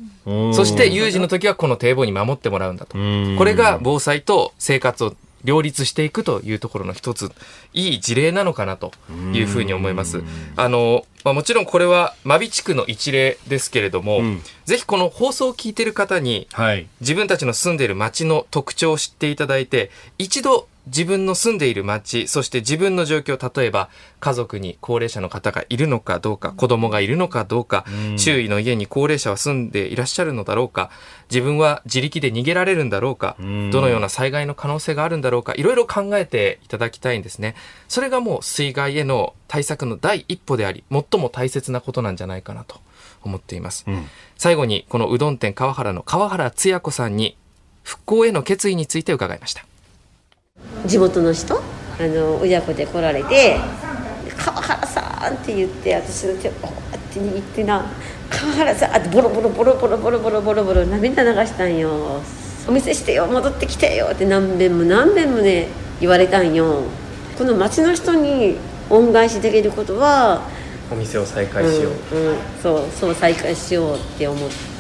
[0.54, 2.98] そして有事の時はこの堤防に守ってもらうんだと。
[3.38, 7.32] これが防災と生活を両立していくというところの一つ、
[7.74, 8.92] いい事例なのかなと
[9.34, 10.24] いうふうに思います。
[10.56, 30.92] あの、まあ、もちろんこれは真備地区の一例ですけれども、うん、ぜひこの放送を聞いている方に、はい、自分たちの住んでいる街の特徴を知っていただいて、一度自分の住んでいる町、そして自分の状況、例えば家族に高齢者の方がいるのかどうか、子供がいるのかどうか、うん、周囲の家に高齢者は住んでいらっしゃるのだろうか、
[31.32, 37.56] 自分は自力で逃げられるんだろうか、うん、どのような災害の可能性があるんだろうか、いろいろ考えていただきたいんですね。
[37.88, 42.80] それがもう水害への対策の第一歩であり、最も大切なことなんじゃないかなと
[43.24, 43.86] 思っています。
[43.88, 44.06] うん、
[44.38, 47.38] 最後に、このうどん店川原の川原つや子さんに、
[47.84, 49.66] 復興への決意について伺いました。
[50.86, 51.62] 地元の人
[52.00, 53.58] あの親子で来られて
[54.38, 57.86] 「川原さん」って言って私の手をこうやって握ってな
[58.30, 62.22] 「川原さん」ってボロボロボロボロボロボロボロボロ涙流したんよ
[62.68, 65.68] 「お店してよ戻ってきてよ」って何遍も何遍もね
[66.00, 66.84] 言われたんよ
[67.38, 68.58] この町の人に
[68.90, 70.42] 恩返しできることは
[70.92, 74.76] お店を再開しよう、うんうん、そうそう再開しようって思って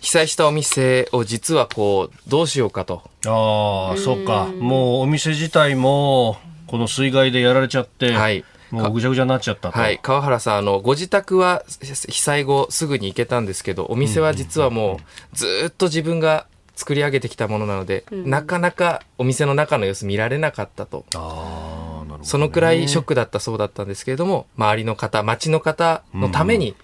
[0.00, 3.02] 被災したお店を実はこう、どうしようかと。
[3.26, 4.46] ああ、そっか。
[4.58, 8.12] もうお店自体も、この水害でやられちゃって。
[8.12, 8.44] はい。
[8.70, 9.98] もうぐちゃぐちゃになっちゃったはい。
[10.02, 11.64] 川原さん、あの、ご自宅は
[12.08, 15.00] 被災後すぐに行けたんですけど、お店は実はも
[15.32, 21.04] う、ずっと自分が作り上げてきたものなので、うん、なかなかお店の中の様子見られなかったと。
[21.14, 26.76] あね、そのくらいショックだったそうだったんですけれども、周りの方、町の方のために、うん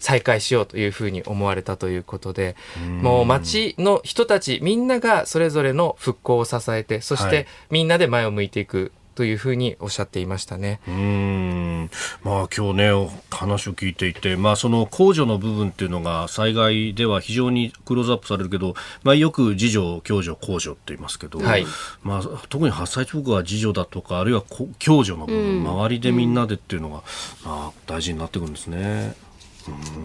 [0.00, 2.56] 再開しようというふうに思われたということで、
[3.02, 10.78] もう町の人たちみんながそれぞれの復興を支えて、そしてみんなで前を向いていくというふうにおっしゃっていましたね。
[10.86, 11.90] うん
[12.22, 21.66] まあ今日ね話を聞いていて、まあその控除の部分っていうのが災害では非常にクローズアップされるけど、まあよく自助、共助、控除って言いますけど、はい、
[22.04, 24.44] まあ特に発災直後は自助だとかあるいは
[24.78, 27.02] 共助の部分、周りでみんなでっていうのが、
[27.44, 29.16] まあ大事になってくるんですね。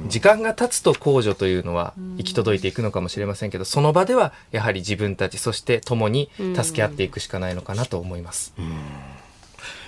[0.08, 8.54] 時間が経つと控除というのは行き届いていくのかもしれませんけど、その場ではやはり自分たち、そして共に助け合っていくしかないのかなと思います。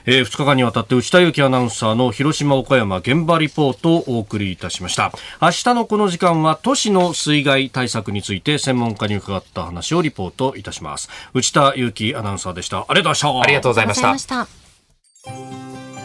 [0.07, 5.11] えー、2日間にわたって内田有紀アナウンサーの広島岡山現場リポートをお送りいたしました
[5.41, 14.25] 明日のこの時間は都市の水害対策について専門家に伺った話をリポートいたします内田有紀アナウンサーでしたありがとうございましたありがとうございまし
[15.95, 16.04] た